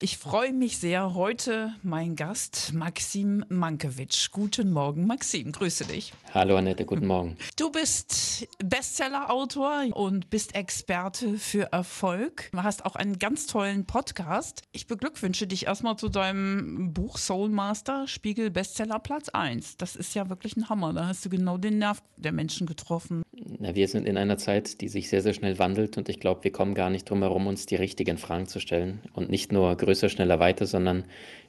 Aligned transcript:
Ich 0.00 0.16
freue 0.16 0.52
mich 0.52 0.78
sehr. 0.78 1.14
Heute 1.14 1.72
mein 1.82 2.14
Gast 2.14 2.72
Maxim 2.72 3.44
Mankiewicz. 3.48 4.30
Guten 4.30 4.70
Morgen, 4.70 5.08
Maxim. 5.08 5.50
Grüße 5.50 5.86
dich. 5.86 6.12
Hallo 6.32 6.56
Annette, 6.56 6.84
guten 6.84 7.08
Morgen. 7.08 7.36
Du 7.56 7.72
bist 7.72 8.46
Bestsellerautor 8.64 9.86
und 9.94 10.30
bist 10.30 10.54
Experte 10.54 11.36
für 11.36 11.72
Erfolg. 11.72 12.48
Du 12.52 12.62
hast 12.62 12.86
auch 12.86 12.94
einen 12.94 13.18
ganz 13.18 13.48
tollen 13.48 13.86
Podcast. 13.86 14.62
Ich 14.70 14.86
beglückwünsche 14.86 15.48
dich 15.48 15.66
erstmal 15.66 15.96
zu 15.96 16.08
deinem 16.08 16.92
Buch 16.94 17.18
Soulmaster, 17.18 18.06
Spiegel 18.06 18.52
Bestseller 18.52 19.00
Platz 19.00 19.30
1. 19.30 19.78
Das 19.78 19.96
ist 19.96 20.14
ja 20.14 20.28
wirklich 20.28 20.56
ein 20.56 20.68
Hammer. 20.68 20.92
Da 20.92 21.08
hast 21.08 21.24
du 21.24 21.28
genau 21.28 21.58
den 21.58 21.78
Nerv 21.78 22.04
der 22.16 22.30
Menschen 22.30 22.68
getroffen. 22.68 23.24
Na, 23.58 23.74
wir 23.74 23.88
sind 23.88 24.06
in 24.06 24.16
einer 24.16 24.38
Zeit, 24.38 24.80
die 24.80 24.88
sich 24.88 25.08
sehr, 25.08 25.22
sehr 25.22 25.34
schnell 25.34 25.58
wandelt 25.58 25.98
und 25.98 26.08
ich 26.08 26.20
glaube, 26.20 26.44
wir 26.44 26.52
kommen 26.52 26.74
gar 26.74 26.90
nicht 26.90 27.10
drum 27.10 27.22
herum, 27.22 27.48
uns 27.48 27.66
die 27.66 27.74
richtigen 27.74 28.16
Fragen 28.16 28.46
zu 28.46 28.60
stellen 28.60 29.00
und 29.12 29.30
nicht 29.30 29.50
nur 29.50 29.76
größer, 29.88 30.10
schneller, 30.10 30.38
weiter, 30.38 30.66
sondern 30.66 31.04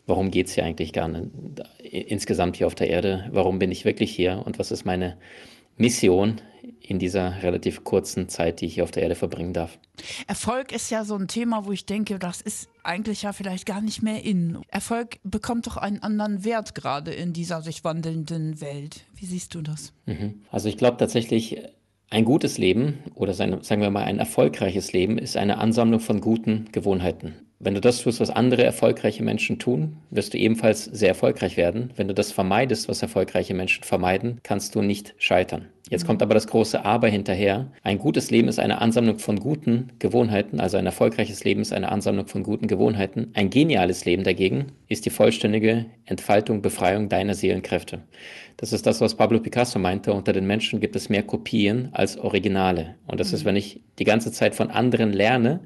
warum 0.08 0.32
geht 0.32 0.48
es 0.48 0.54
hier 0.54 0.64
eigentlich 0.64 0.94
gar 0.94 1.10
nicht 1.10 1.28
insgesamt 1.82 2.56
hier 2.56 2.68
auf 2.68 2.76
der 2.76 2.90
Erde? 2.90 3.28
Warum 3.32 3.60
bin 3.60 3.70
ich 3.70 3.84
wirklich 3.84 4.16
hier 4.16 4.42
und 4.46 4.60
was 4.60 4.72
ist 4.72 4.86
meine 4.86 5.18
Mission 5.76 6.40
in 6.82 7.00
dieser 7.00 7.44
relativ 7.44 7.84
kurzen 7.84 8.30
Zeit, 8.30 8.62
die 8.62 8.68
ich 8.68 8.76
hier 8.76 8.86
auf 8.86 8.92
der 8.92 9.04
Erde 9.04 9.16
verbringen 9.16 9.52
darf? 9.52 9.78
Erfolg 10.28 10.72
ist 10.72 10.90
ja 10.90 11.04
so 11.04 11.16
ein 11.16 11.28
Thema, 11.28 11.66
wo 11.66 11.74
ich 11.74 11.86
denke, 11.86 12.18
das 12.18 12.40
ist 12.40 12.70
eigentlich 12.82 13.24
ja 13.24 13.34
vielleicht 13.34 13.66
gar 13.66 13.82
nicht 13.82 14.02
mehr 14.02 14.24
in. 14.24 14.60
Erfolg 14.70 15.20
bekommt 15.24 15.68
doch 15.68 15.76
einen 15.76 16.02
anderen 16.02 16.46
Wert 16.46 16.76
gerade 16.76 17.12
in 17.12 17.34
dieser 17.34 17.62
sich 17.62 17.84
wandelnden 17.84 18.62
Welt. 18.62 19.06
Wie 19.16 19.26
siehst 19.26 19.54
du 19.54 19.62
das? 19.62 19.92
Mhm. 20.06 20.44
Also 20.50 20.70
ich 20.70 20.78
glaube 20.78 20.96
tatsächlich, 20.96 21.62
ein 22.10 22.24
gutes 22.24 22.58
Leben 22.58 23.00
oder 23.14 23.34
sagen 23.34 23.62
wir 23.82 23.90
mal 23.92 24.06
ein 24.06 24.18
erfolgreiches 24.18 24.94
Leben 24.94 25.18
ist 25.18 25.36
eine 25.36 25.58
Ansammlung 25.58 26.00
von 26.00 26.22
guten 26.22 26.70
Gewohnheiten. 26.72 27.49
Wenn 27.62 27.74
du 27.74 27.82
das 27.82 28.02
tust, 28.02 28.22
was 28.22 28.30
andere 28.30 28.64
erfolgreiche 28.64 29.22
Menschen 29.22 29.60
tun, 29.60 29.98
wirst 30.12 30.34
du 30.34 30.38
ebenfalls 30.38 30.86
sehr 30.86 31.10
erfolgreich 31.10 31.58
werden. 31.58 31.92
Wenn 31.98 32.08
du 32.08 32.14
das 32.14 32.32
vermeidest, 32.32 32.88
was 32.88 33.02
erfolgreiche 33.02 33.54
Menschen 33.54 33.84
vermeiden, 33.84 34.40
kannst 34.44 34.76
du 34.76 34.82
nicht 34.82 35.14
scheitern. 35.18 35.66
Jetzt 35.90 36.06
kommt 36.08 36.22
aber 36.22 36.36
das 36.36 36.48
große 36.48 36.86
Aber 36.86 37.10
hinterher. 37.10 37.70
Ein 37.84 37.98
gutes 37.98 38.32
Leben 38.32 38.48
ist 38.48 38.60
eine 38.60 38.80
Ansammlung 38.80 39.20
von 39.20 39.40
guten 39.40 39.90
Gewohnheiten, 40.00 40.62
also 40.62 40.78
ein 40.78 40.86
erfolgreiches 40.86 41.44
Leben 41.44 41.60
ist 41.62 41.74
eine 41.74 41.92
Ansammlung 41.92 42.28
von 42.28 42.44
guten 42.44 42.68
Gewohnheiten. 42.68 43.32
Ein 43.34 43.50
geniales 43.50 44.06
Leben 44.06 44.24
dagegen 44.24 44.68
ist 44.88 45.06
die 45.06 45.10
vollständige 45.10 45.88
Entfaltung, 46.06 46.62
Befreiung 46.62 47.10
deiner 47.10 47.34
Seelenkräfte. 47.34 48.04
Das 48.56 48.72
ist 48.72 48.86
das, 48.86 49.02
was 49.02 49.16
Pablo 49.16 49.40
Picasso 49.40 49.80
meinte. 49.80 50.14
Unter 50.14 50.32
den 50.32 50.46
Menschen 50.46 50.80
gibt 50.80 50.96
es 50.96 51.10
mehr 51.10 51.24
Kopien 51.24 51.90
als 51.92 52.18
Originale. 52.18 52.96
Und 53.08 53.20
das 53.20 53.30
mhm. 53.30 53.36
ist, 53.36 53.46
wenn 53.46 53.56
ich 53.56 53.82
die 53.98 54.04
ganze 54.04 54.32
Zeit 54.32 54.54
von 54.54 54.70
anderen 54.70 55.12
lerne, 55.12 55.62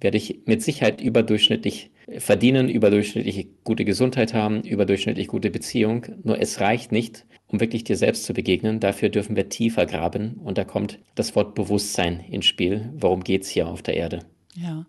werde 0.00 0.16
ich 0.16 0.40
mit 0.46 0.62
Sicherheit 0.62 1.00
überdurchschnittlich 1.00 1.90
verdienen, 2.18 2.68
überdurchschnittlich 2.68 3.48
gute 3.64 3.84
Gesundheit 3.84 4.34
haben, 4.34 4.62
überdurchschnittlich 4.62 5.28
gute 5.28 5.50
Beziehung. 5.50 6.06
Nur 6.24 6.40
es 6.40 6.60
reicht 6.60 6.92
nicht, 6.92 7.26
um 7.46 7.60
wirklich 7.60 7.84
dir 7.84 7.96
selbst 7.96 8.24
zu 8.24 8.32
begegnen. 8.34 8.80
Dafür 8.80 9.08
dürfen 9.08 9.36
wir 9.36 9.48
tiefer 9.48 9.86
graben 9.86 10.34
und 10.42 10.58
da 10.58 10.64
kommt 10.64 10.98
das 11.14 11.36
Wort 11.36 11.54
Bewusstsein 11.54 12.20
ins 12.20 12.46
Spiel. 12.46 12.90
Worum 12.96 13.22
geht 13.22 13.42
es 13.42 13.48
hier 13.48 13.68
auf 13.68 13.82
der 13.82 13.96
Erde? 13.96 14.20
Ja. 14.54 14.86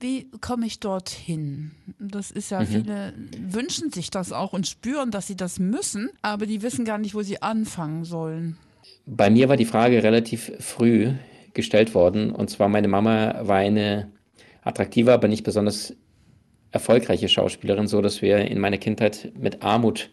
Wie 0.00 0.28
komme 0.40 0.66
ich 0.66 0.80
dorthin? 0.80 1.70
Das 2.00 2.32
ist 2.32 2.50
ja, 2.50 2.60
mhm. 2.60 2.66
viele 2.66 3.14
wünschen 3.38 3.92
sich 3.92 4.10
das 4.10 4.32
auch 4.32 4.52
und 4.52 4.66
spüren, 4.66 5.12
dass 5.12 5.28
sie 5.28 5.36
das 5.36 5.60
müssen, 5.60 6.10
aber 6.22 6.46
die 6.46 6.62
wissen 6.62 6.84
gar 6.84 6.98
nicht, 6.98 7.14
wo 7.14 7.22
sie 7.22 7.40
anfangen 7.40 8.04
sollen. 8.04 8.58
Bei 9.06 9.30
mir 9.30 9.48
war 9.48 9.56
die 9.56 9.64
Frage 9.64 10.02
relativ 10.02 10.52
früh 10.58 11.12
gestellt 11.54 11.94
worden. 11.94 12.32
Und 12.32 12.50
zwar, 12.50 12.68
meine 12.68 12.88
Mama 12.88 13.46
war 13.46 13.58
eine 13.58 14.10
attraktive, 14.62 15.12
aber 15.12 15.28
nicht 15.28 15.44
besonders 15.44 15.94
erfolgreiche 16.70 17.28
Schauspielerin, 17.28 17.86
so 17.86 18.00
dass 18.00 18.22
wir 18.22 18.38
in 18.38 18.58
meiner 18.58 18.78
Kindheit 18.78 19.32
mit 19.38 19.62
Armut 19.62 20.10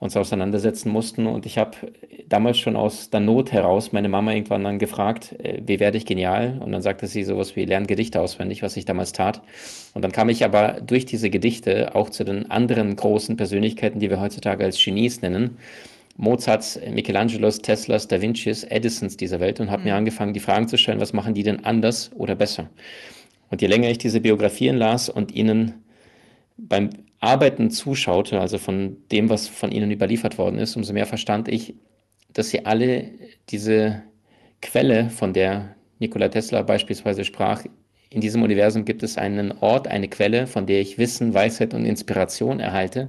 uns 0.00 0.16
auseinandersetzen 0.16 0.90
mussten. 0.90 1.26
Und 1.26 1.46
ich 1.46 1.58
habe 1.58 1.76
damals 2.26 2.58
schon 2.58 2.74
aus 2.74 3.10
der 3.10 3.20
Not 3.20 3.52
heraus 3.52 3.92
meine 3.92 4.08
Mama 4.08 4.32
irgendwann 4.32 4.64
dann 4.64 4.78
gefragt, 4.78 5.36
äh, 5.38 5.60
wie 5.64 5.78
werde 5.78 5.98
ich 5.98 6.06
genial? 6.06 6.58
Und 6.60 6.72
dann 6.72 6.82
sagte 6.82 7.06
sie 7.06 7.22
sowas 7.22 7.54
wie, 7.54 7.66
lern 7.66 7.86
Gedichte 7.86 8.20
auswendig, 8.20 8.62
was 8.62 8.76
ich 8.76 8.86
damals 8.86 9.12
tat. 9.12 9.42
Und 9.94 10.02
dann 10.02 10.10
kam 10.10 10.30
ich 10.30 10.44
aber 10.44 10.80
durch 10.80 11.04
diese 11.04 11.28
Gedichte 11.28 11.94
auch 11.94 12.08
zu 12.08 12.24
den 12.24 12.50
anderen 12.50 12.96
großen 12.96 13.36
Persönlichkeiten, 13.36 14.00
die 14.00 14.10
wir 14.10 14.20
heutzutage 14.20 14.64
als 14.64 14.82
Genies 14.82 15.20
nennen. 15.20 15.58
Mozarts, 16.16 16.80
Michelangelos, 16.90 17.58
Teslas, 17.58 18.08
Da 18.08 18.20
Vincis, 18.20 18.64
Edisons 18.64 19.16
dieser 19.16 19.40
Welt 19.40 19.60
und 19.60 19.70
habe 19.70 19.80
mhm. 19.80 19.88
mir 19.88 19.94
angefangen, 19.94 20.32
die 20.32 20.40
Fragen 20.40 20.66
zu 20.66 20.78
stellen, 20.78 21.00
was 21.00 21.12
machen 21.12 21.34
die 21.34 21.42
denn 21.42 21.64
anders 21.64 22.10
oder 22.16 22.34
besser? 22.34 22.70
Und 23.50 23.60
je 23.60 23.68
länger 23.68 23.90
ich 23.90 23.98
diese 23.98 24.20
Biografien 24.20 24.76
las 24.76 25.08
und 25.08 25.32
ihnen 25.32 25.74
beim 26.56 26.90
Arbeiten 27.20 27.70
zuschaute, 27.70 28.40
also 28.40 28.58
von 28.58 28.96
dem, 29.12 29.28
was 29.28 29.48
von 29.48 29.72
ihnen 29.72 29.90
überliefert 29.90 30.38
worden 30.38 30.58
ist, 30.58 30.76
umso 30.76 30.92
mehr 30.92 31.06
verstand 31.06 31.48
ich, 31.48 31.74
dass 32.32 32.50
sie 32.50 32.64
alle 32.64 33.10
diese 33.50 34.02
Quelle, 34.62 35.10
von 35.10 35.32
der 35.32 35.74
Nikola 35.98 36.28
Tesla 36.28 36.62
beispielsweise 36.62 37.24
sprach, 37.24 37.64
in 38.08 38.20
diesem 38.20 38.42
Universum 38.42 38.84
gibt 38.84 39.02
es 39.02 39.16
einen 39.18 39.52
Ort, 39.60 39.86
eine 39.86 40.08
Quelle, 40.08 40.46
von 40.46 40.66
der 40.66 40.80
ich 40.80 40.98
Wissen, 40.98 41.32
Weisheit 41.32 41.74
und 41.74 41.84
Inspiration 41.84 42.58
erhalte. 42.58 43.08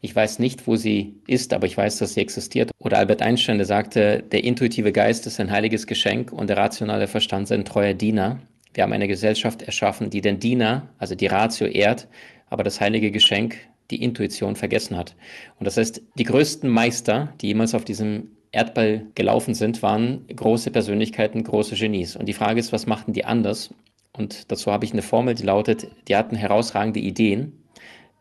Ich 0.00 0.14
weiß 0.14 0.38
nicht, 0.38 0.66
wo 0.66 0.76
sie 0.76 1.16
ist, 1.26 1.52
aber 1.52 1.66
ich 1.66 1.76
weiß, 1.76 1.98
dass 1.98 2.14
sie 2.14 2.20
existiert. 2.20 2.70
Oder 2.78 2.98
Albert 2.98 3.20
Einstein, 3.20 3.58
der 3.58 3.66
sagte, 3.66 4.22
der 4.22 4.44
intuitive 4.44 4.92
Geist 4.92 5.26
ist 5.26 5.40
ein 5.40 5.50
heiliges 5.50 5.86
Geschenk 5.86 6.32
und 6.32 6.48
der 6.48 6.56
rationale 6.56 7.08
Verstand 7.08 7.48
sein 7.48 7.64
treuer 7.64 7.94
Diener. 7.94 8.40
Wir 8.74 8.84
haben 8.84 8.92
eine 8.92 9.08
Gesellschaft 9.08 9.62
erschaffen, 9.62 10.10
die 10.10 10.20
den 10.20 10.38
Diener, 10.40 10.88
also 10.98 11.14
die 11.14 11.26
Ratio 11.26 11.66
ehrt, 11.66 12.08
aber 12.50 12.64
das 12.64 12.80
heilige 12.80 13.10
Geschenk, 13.10 13.56
die 13.90 14.02
Intuition, 14.02 14.56
vergessen 14.56 14.96
hat. 14.96 15.14
Und 15.58 15.66
das 15.66 15.76
heißt, 15.76 16.02
die 16.16 16.24
größten 16.24 16.68
Meister, 16.68 17.32
die 17.40 17.48
jemals 17.48 17.74
auf 17.74 17.84
diesem 17.84 18.30
Erdball 18.52 19.06
gelaufen 19.14 19.54
sind, 19.54 19.82
waren 19.82 20.26
große 20.34 20.70
Persönlichkeiten, 20.70 21.44
große 21.44 21.74
Genies. 21.74 22.16
Und 22.16 22.26
die 22.26 22.34
Frage 22.34 22.60
ist, 22.60 22.72
was 22.72 22.86
machten 22.86 23.12
die 23.12 23.24
anders? 23.24 23.74
Und 24.12 24.50
dazu 24.50 24.72
habe 24.72 24.84
ich 24.84 24.92
eine 24.92 25.02
Formel, 25.02 25.34
die 25.34 25.44
lautet, 25.44 25.88
die 26.08 26.16
hatten 26.16 26.36
herausragende 26.36 27.00
Ideen, 27.00 27.52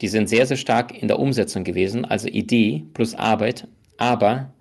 die 0.02 0.08
sind 0.08 0.30
sehr, 0.30 0.46
sehr 0.46 0.58
stark 0.58 1.02
in 1.02 1.08
der 1.08 1.20
Umsetzung 1.20 1.64
gewesen, 1.64 2.06
also 2.06 2.28
Idee 2.28 2.86
plus 2.94 3.16
Arbeit, 3.16 3.68
aber 3.98 4.54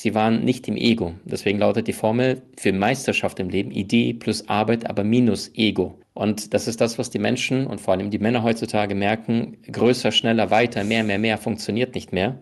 Sie 0.00 0.14
waren 0.14 0.44
nicht 0.44 0.68
im 0.68 0.76
Ego. 0.76 1.14
Deswegen 1.24 1.58
lautet 1.58 1.88
die 1.88 1.92
Formel 1.92 2.40
für 2.56 2.72
Meisterschaft 2.72 3.40
im 3.40 3.48
Leben 3.48 3.72
Idee 3.72 4.12
plus 4.12 4.48
Arbeit, 4.48 4.88
aber 4.88 5.02
minus 5.02 5.50
Ego. 5.56 5.98
Und 6.14 6.54
das 6.54 6.68
ist 6.68 6.80
das, 6.80 7.00
was 7.00 7.10
die 7.10 7.18
Menschen 7.18 7.66
und 7.66 7.80
vor 7.80 7.94
allem 7.94 8.08
die 8.08 8.20
Männer 8.20 8.44
heutzutage 8.44 8.94
merken. 8.94 9.56
Größer, 9.72 10.12
schneller, 10.12 10.52
weiter, 10.52 10.84
mehr, 10.84 11.02
mehr, 11.02 11.18
mehr 11.18 11.36
funktioniert 11.36 11.96
nicht 11.96 12.12
mehr. 12.12 12.38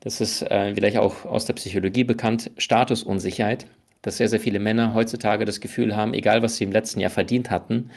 Das 0.00 0.20
ist 0.20 0.42
äh, 0.42 0.74
vielleicht 0.74 0.96
auch 0.96 1.24
aus 1.24 1.44
der 1.44 1.52
Psychologie 1.52 2.02
bekannt. 2.02 2.50
Statusunsicherheit. 2.58 3.68
Dass 4.02 4.16
sehr, 4.16 4.28
sehr 4.28 4.40
viele 4.40 4.58
Männer 4.58 4.92
heutzutage 4.92 5.44
das 5.44 5.60
Gefühl 5.60 5.94
haben, 5.94 6.14
egal 6.14 6.42
was 6.42 6.56
sie 6.56 6.64
im 6.64 6.72
letzten 6.72 6.98
Jahr 6.98 7.10
verdient 7.10 7.48
hatten, 7.48 7.90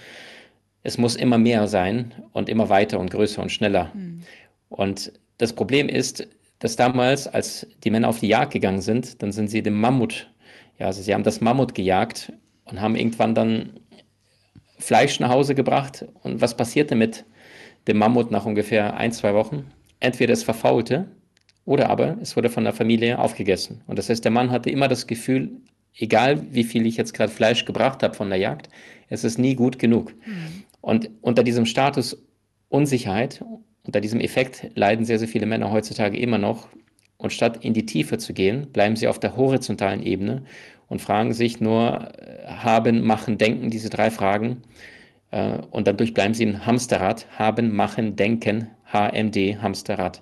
es 0.83 0.99
muss 0.99 1.15
immer 1.15 1.39
mehr 1.39 1.67
sein 1.67 2.13
und 2.33 2.49
immer 2.49 2.69
weiter 2.69 2.99
und 2.99 3.09
größer 3.09 3.41
und 3.41 3.51
schneller. 3.51 3.89
Mhm. 3.95 4.21
Und 4.69 5.11
das 5.39 5.53
Problem 5.53 5.89
ist, 5.89 6.27
dass 6.61 6.75
damals, 6.75 7.27
als 7.27 7.67
die 7.83 7.89
Männer 7.89 8.07
auf 8.07 8.19
die 8.19 8.27
Jagd 8.27 8.53
gegangen 8.53 8.81
sind, 8.81 9.21
dann 9.21 9.31
sind 9.31 9.49
sie 9.49 9.63
dem 9.63 9.81
Mammut, 9.81 10.31
ja, 10.79 10.85
also 10.85 11.01
sie 11.01 11.13
haben 11.13 11.23
das 11.23 11.41
Mammut 11.41 11.75
gejagt 11.75 12.31
und 12.65 12.79
haben 12.79 12.95
irgendwann 12.95 13.35
dann 13.35 13.79
Fleisch 14.77 15.19
nach 15.19 15.29
Hause 15.29 15.55
gebracht. 15.55 16.05
Und 16.23 16.39
was 16.39 16.55
passierte 16.55 16.95
mit 16.95 17.25
dem 17.87 17.97
Mammut 17.97 18.31
nach 18.31 18.45
ungefähr 18.45 18.95
ein, 18.95 19.11
zwei 19.11 19.33
Wochen? 19.33 19.71
Entweder 19.99 20.33
es 20.33 20.43
verfaulte 20.43 21.07
oder 21.65 21.89
aber 21.89 22.17
es 22.21 22.35
wurde 22.35 22.49
von 22.49 22.63
der 22.63 22.73
Familie 22.73 23.17
aufgegessen. 23.19 23.83
Und 23.87 23.97
das 23.97 24.09
heißt, 24.09 24.23
der 24.23 24.31
Mann 24.31 24.51
hatte 24.51 24.69
immer 24.69 24.87
das 24.87 25.07
Gefühl, 25.07 25.61
egal 25.97 26.41
wie 26.51 26.63
viel 26.63 26.85
ich 26.85 26.95
jetzt 26.95 27.13
gerade 27.13 27.31
Fleisch 27.31 27.65
gebracht 27.65 28.03
habe 28.03 28.13
von 28.13 28.29
der 28.29 28.39
Jagd, 28.39 28.69
es 29.09 29.23
ist 29.23 29.39
nie 29.39 29.55
gut 29.55 29.79
genug. 29.79 30.13
Mhm. 30.25 30.63
Und 30.79 31.09
unter 31.21 31.43
diesem 31.43 31.65
Status 31.65 32.23
Unsicherheit 32.69 33.43
unter 33.85 34.01
diesem 34.01 34.19
Effekt 34.19 34.67
leiden 34.75 35.05
sehr, 35.05 35.19
sehr 35.19 35.27
viele 35.27 35.45
Männer 35.45 35.71
heutzutage 35.71 36.17
immer 36.17 36.37
noch. 36.37 36.67
Und 37.17 37.33
statt 37.33 37.63
in 37.63 37.73
die 37.73 37.85
Tiefe 37.85 38.17
zu 38.17 38.33
gehen, 38.33 38.67
bleiben 38.71 38.95
sie 38.95 39.07
auf 39.07 39.19
der 39.19 39.35
horizontalen 39.37 40.01
Ebene 40.01 40.43
und 40.87 41.01
fragen 41.01 41.33
sich 41.33 41.61
nur, 41.61 42.09
äh, 42.17 42.47
haben, 42.47 43.01
machen, 43.05 43.37
denken, 43.37 43.69
diese 43.69 43.89
drei 43.89 44.11
Fragen. 44.11 44.63
Äh, 45.29 45.59
und 45.71 45.87
dadurch 45.87 46.13
bleiben 46.13 46.33
sie 46.33 46.43
im 46.43 46.65
Hamsterrad, 46.65 47.27
haben, 47.37 47.75
machen, 47.75 48.15
denken, 48.15 48.67
HMD, 48.91 49.61
Hamsterrad. 49.61 50.21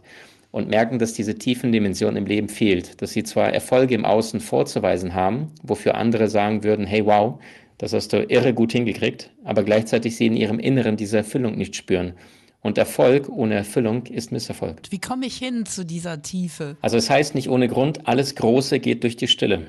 Und 0.51 0.67
merken, 0.67 0.99
dass 0.99 1.13
diese 1.13 1.35
tiefen 1.35 1.71
Dimension 1.71 2.15
im 2.15 2.25
Leben 2.25 2.49
fehlt. 2.49 3.01
Dass 3.01 3.11
sie 3.11 3.23
zwar 3.23 3.53
Erfolge 3.53 3.95
im 3.95 4.05
Außen 4.05 4.39
vorzuweisen 4.39 5.13
haben, 5.13 5.47
wofür 5.63 5.95
andere 5.95 6.27
sagen 6.27 6.63
würden, 6.63 6.85
hey 6.85 7.05
wow, 7.05 7.39
das 7.77 7.93
hast 7.93 8.11
du 8.11 8.23
irre 8.23 8.53
gut 8.53 8.73
hingekriegt, 8.73 9.31
aber 9.45 9.63
gleichzeitig 9.63 10.17
sie 10.17 10.27
in 10.27 10.35
ihrem 10.35 10.59
Inneren 10.59 10.97
diese 10.97 11.17
Erfüllung 11.17 11.55
nicht 11.57 11.75
spüren. 11.77 12.13
Und 12.61 12.77
Erfolg 12.77 13.29
ohne 13.29 13.55
Erfüllung 13.55 14.05
ist 14.07 14.31
Misserfolg. 14.31 14.81
Wie 14.89 14.99
komme 14.99 15.25
ich 15.25 15.37
hin 15.37 15.65
zu 15.65 15.85
dieser 15.85 16.21
Tiefe? 16.21 16.75
Also 16.81 16.97
es 16.97 17.09
heißt 17.09 17.35
nicht 17.35 17.49
ohne 17.49 17.67
Grund, 17.67 18.07
alles 18.07 18.35
Große 18.35 18.79
geht 18.79 19.03
durch 19.03 19.15
die 19.15 19.27
Stille. 19.27 19.67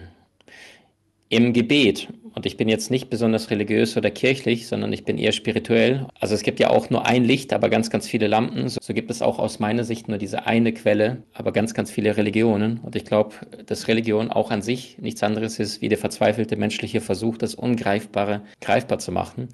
Im 1.29 1.53
Gebet, 1.53 2.09
und 2.35 2.45
ich 2.45 2.57
bin 2.57 2.69
jetzt 2.69 2.91
nicht 2.91 3.09
besonders 3.09 3.51
religiös 3.51 3.97
oder 3.97 4.11
kirchlich, 4.11 4.67
sondern 4.67 4.93
ich 4.93 5.05
bin 5.05 5.17
eher 5.17 5.31
spirituell. 5.31 6.09
Also 6.19 6.35
es 6.35 6.43
gibt 6.43 6.59
ja 6.59 6.71
auch 6.71 6.91
nur 6.91 7.07
ein 7.07 7.25
Licht, 7.25 7.53
aber 7.53 7.69
ganz, 7.69 7.91
ganz 7.91 8.09
viele 8.09 8.27
Lampen. 8.27 8.69
So 8.69 8.95
gibt 8.95 9.13
es 9.13 9.23
auch 9.23 9.39
aus 9.39 9.61
meiner 9.61 9.85
Sicht 9.85 10.09
nur 10.09 10.19
diese 10.19 10.47
eine 10.47 10.73
Quelle, 10.73 11.23
aber 11.33 11.53
ganz, 11.53 11.73
ganz 11.73 11.93
viele 11.93 12.17
Religionen. 12.17 12.79
Und 12.79 12.97
ich 12.97 13.05
glaube, 13.05 13.35
dass 13.67 13.87
Religion 13.87 14.33
auch 14.33 14.51
an 14.51 14.63
sich 14.63 14.99
nichts 14.99 15.23
anderes 15.23 15.61
ist, 15.61 15.81
wie 15.81 15.89
der 15.89 15.99
verzweifelte 15.99 16.57
menschliche 16.57 17.01
Versuch, 17.01 17.37
das 17.39 17.55
Ungreifbare 17.55 18.43
greifbar 18.61 18.99
zu 18.99 19.13
machen. 19.13 19.49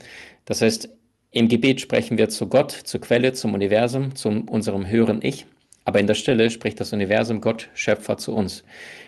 Das 0.46 0.62
heißt, 0.62 0.88
im 1.36 1.48
Gebet 1.48 1.82
sprechen 1.82 2.16
wir 2.16 2.30
zu 2.30 2.46
Gott, 2.46 2.70
zur 2.70 3.02
Quelle, 3.02 3.34
zum 3.34 3.52
Universum, 3.52 4.14
zu 4.14 4.30
unserem 4.46 4.88
höheren 4.88 5.20
Ich. 5.22 5.44
Aber 5.84 6.00
in 6.00 6.06
der 6.06 6.14
Stille 6.14 6.48
spricht 6.48 6.80
das 6.80 6.94
Universum, 6.94 7.42
Gott, 7.42 7.68
Schöpfer 7.74 8.16
zu 8.16 8.34
uns. 8.34 8.64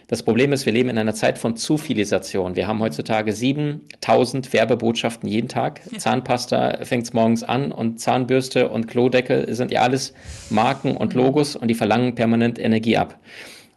Das 0.09 0.23
Problem 0.23 0.53
ist, 0.53 0.67
wir 0.67 0.75
leben 0.75 0.91
in 0.91 0.99
einer 0.99 1.15
Zeit 1.15 1.39
von 1.39 1.57
Zufilisation. 1.57 2.55
Wir 2.55 2.67
haben 2.67 2.81
heutzutage 2.81 3.33
7000 3.33 4.53
Werbebotschaften 4.53 5.27
jeden 5.27 5.49
Tag. 5.49 5.81
Zahnpasta 5.97 6.85
fängt 6.85 7.05
es 7.05 7.15
morgens 7.15 7.45
an 7.45 7.73
und 7.73 7.99
Zahnbürste 7.99 8.69
und 8.69 8.89
Klodeckel 8.89 9.55
sind 9.55 9.71
ja 9.71 9.81
alles 9.81 10.13
Marken 10.51 10.99
und. 10.99 11.15
Logos 11.15 11.57
und 11.57 11.69
die 11.69 11.75
verlangen 11.75 12.15
permanent 12.15 12.59
Energie 12.59 12.99
ab. 12.99 13.19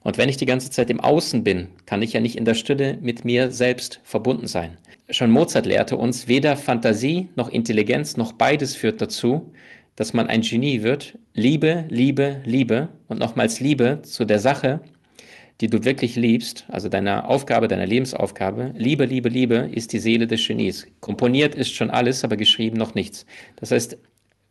Und 0.04 0.18
wenn 0.18 0.30
ich 0.30 0.38
die 0.38 0.46
ganze 0.46 0.72
Zeit 0.72 0.90
im 0.90 1.00
Außen 1.00 1.44
bin, 1.44 1.68
kann 1.86 2.02
ich 2.02 2.14
ja 2.14 2.20
nicht 2.20 2.36
in 2.36 2.46
der 2.46 2.56
Stille 2.56 2.98
mit 3.02 3.24
mir 3.24 3.52
selbst 3.52 4.00
verbunden 4.04 4.48
sein. 4.48 4.78
Schon 5.10 5.32
Mozart 5.32 5.66
lehrte 5.66 5.98
uns, 5.98 6.28
weder 6.28 6.58
Fantasie 6.58 7.30
noch 7.36 7.50
Intelligenz 7.50 8.18
noch 8.18 8.34
beides 8.34 8.76
führt 8.76 9.02
dazu, 9.02 9.52
dass 9.96 10.14
man 10.14 10.28
ein 10.28 10.42
Genie 10.42 10.82
wird. 10.84 11.18
Liebe, 11.34 11.86
Liebe, 11.90 12.42
Liebe 12.46 12.90
und 13.08 13.20
nochmals 13.20 13.60
Liebe 13.60 14.00
zu 14.04 14.26
der 14.26 14.40
Sache, 14.40 14.82
die 15.60 15.68
du 15.68 15.84
wirklich 15.84 16.16
liebst, 16.16 16.66
also 16.70 16.90
deiner 16.90 17.30
Aufgabe, 17.30 17.68
deiner 17.68 17.86
Lebensaufgabe. 17.86 18.74
Liebe, 18.76 19.06
Liebe, 19.06 19.30
Liebe 19.30 19.70
ist 19.72 19.94
die 19.94 20.00
Seele 20.00 20.26
des 20.26 20.48
Genies. 20.48 20.88
Komponiert 21.02 21.54
ist 21.54 21.74
schon 21.74 21.92
alles, 21.92 22.24
aber 22.24 22.36
geschrieben 22.36 22.78
noch 22.78 22.96
nichts. 22.96 23.28
Das 23.58 23.70
heißt, 23.70 23.98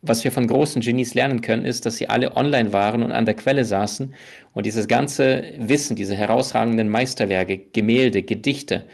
was 0.01 0.23
wir 0.23 0.31
von 0.31 0.47
großen 0.47 0.81
Genies 0.81 1.13
lernen 1.13 1.41
können, 1.41 1.65
ist, 1.65 1.85
dass 1.85 1.97
sie 1.97 2.09
alle 2.09 2.35
online 2.35 2.73
waren 2.73 3.03
und 3.03 3.11
an 3.11 3.25
der 3.25 3.35
Quelle 3.35 3.65
saßen 3.65 4.13
und 4.53 4.65
dieses 4.65 4.87
ganze 4.87 5.43
Wissen, 5.57 5.95
diese 5.95 6.15
herausragenden 6.15 6.89
Meisterwerke, 6.89 7.59
Gemälde, 7.71 8.23
Gedichte, 8.23 8.85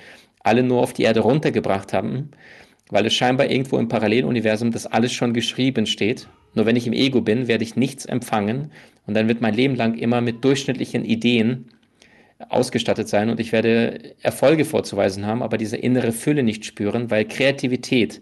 alle 0.44 0.64
nur 0.64 0.82
auf 0.82 0.94
die 0.94 1.04
Erde 1.04 1.22
runtergebracht 1.22 1.94
haben, 1.94 2.32
weil 2.90 3.06
es 3.06 3.14
scheinbar 3.14 3.50
irgendwo 3.50 3.78
im 3.78 3.88
Paralleluniversum 3.88 4.72
das 4.72 4.86
alles 4.86 5.14
schon 5.14 5.34
geschrieben 5.34 5.86
steht. 5.86 6.28
Nur 6.54 6.66
wenn 6.66 6.76
ich 6.76 6.88
im 6.88 6.94
Ego 6.94 7.22
bin, 7.22 7.48
werde 7.48 7.64
ich 7.64 7.76
nichts 7.76 8.06
empfangen 8.06 8.72
und 9.06 9.14
dann 9.14 9.28
wird 9.28 9.42
mein 9.42 9.54
Leben 9.54 9.76
lang 9.76 9.96
immer 9.98 10.22
mit 10.22 10.44
durchschnittlichen 10.44 11.06
Ideen 11.06 11.70
ausgestattet 12.50 13.08
sein 13.08 13.30
und 13.30 13.40
ich 13.40 13.52
werde 13.52 14.16
Erfolge 14.22 14.66
vorzuweisen 14.66 15.26
haben, 15.26 15.42
aber 15.42 15.58
diese 15.58 15.78
innere 15.78 16.12
Fülle 16.12 16.44
nicht 16.44 16.66
spüren, 16.66 17.10
weil 17.10 17.26
Kreativität 17.26 18.22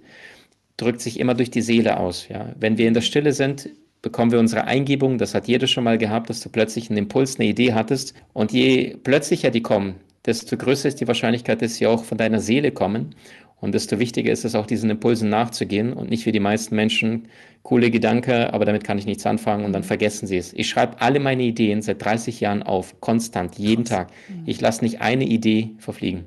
drückt 0.77 1.01
sich 1.01 1.19
immer 1.19 1.33
durch 1.33 1.51
die 1.51 1.62
Seele 1.62 2.00
aus. 2.00 2.27
Ja? 2.27 2.54
Wenn 2.60 2.77
wir 2.77 2.88
in 2.88 2.94
der 2.94 3.01
Stille 3.01 3.33
sind, 3.33 3.69
bekommen 4.01 4.31
wir 4.31 4.39
unsere 4.39 4.66
Eingebung, 4.66 5.18
das 5.18 5.33
hat 5.33 5.48
jeder 5.48 5.68
schon 5.68 5.83
mal 5.83 5.98
gehabt, 5.98 6.30
dass 6.30 6.42
du 6.42 6.50
plötzlich 6.50 6.89
einen 6.89 6.98
Impuls, 7.00 7.39
eine 7.39 7.50
Idee 7.50 7.74
hattest 7.74 8.13
und 8.33 8.51
je 8.51 8.98
plötzlicher 9.04 9.50
die 9.50 9.62
kommen, 9.62 9.95
desto 10.25 10.57
größer 10.57 10.89
ist 10.89 11.01
die 11.01 11.07
Wahrscheinlichkeit, 11.07 11.62
dass 11.62 11.75
sie 11.75 11.88
auch 11.88 12.04
von 12.04 12.18
deiner 12.18 12.39
Seele 12.39 12.72
kommen 12.72 13.16
und 13.62 13.74
desto 13.74 13.98
wichtiger 13.98 14.31
ist 14.31 14.45
es 14.45 14.54
auch, 14.54 14.68
diesen 14.68 14.92
Impulsen 14.92 15.30
nachzugehen 15.30 15.94
und 15.94 16.10
nicht 16.10 16.25
wie 16.27 16.31
die 16.31 16.39
meisten 16.39 16.75
Menschen, 16.75 17.30
coole 17.63 17.89
Gedanke, 17.89 18.54
aber 18.54 18.66
damit 18.66 18.83
kann 18.83 19.00
ich 19.00 19.07
nichts 19.07 19.25
anfangen 19.25 19.66
und 19.66 19.74
dann 19.74 19.83
vergessen 19.83 20.28
sie 20.28 20.38
es. 20.38 20.54
Ich 20.54 20.69
schreibe 20.69 21.01
alle 21.01 21.19
meine 21.19 21.42
Ideen 21.42 21.81
seit 21.81 22.04
30 22.04 22.39
Jahren 22.42 22.62
auf, 22.62 23.01
konstant, 23.01 23.57
jeden 23.57 23.86
Tag. 23.86 24.12
Mhm. 24.30 24.44
Ich 24.45 24.62
lasse 24.62 24.83
nicht 24.83 25.01
eine 25.01 25.25
Idee 25.25 25.71
verfliegen. 25.80 26.25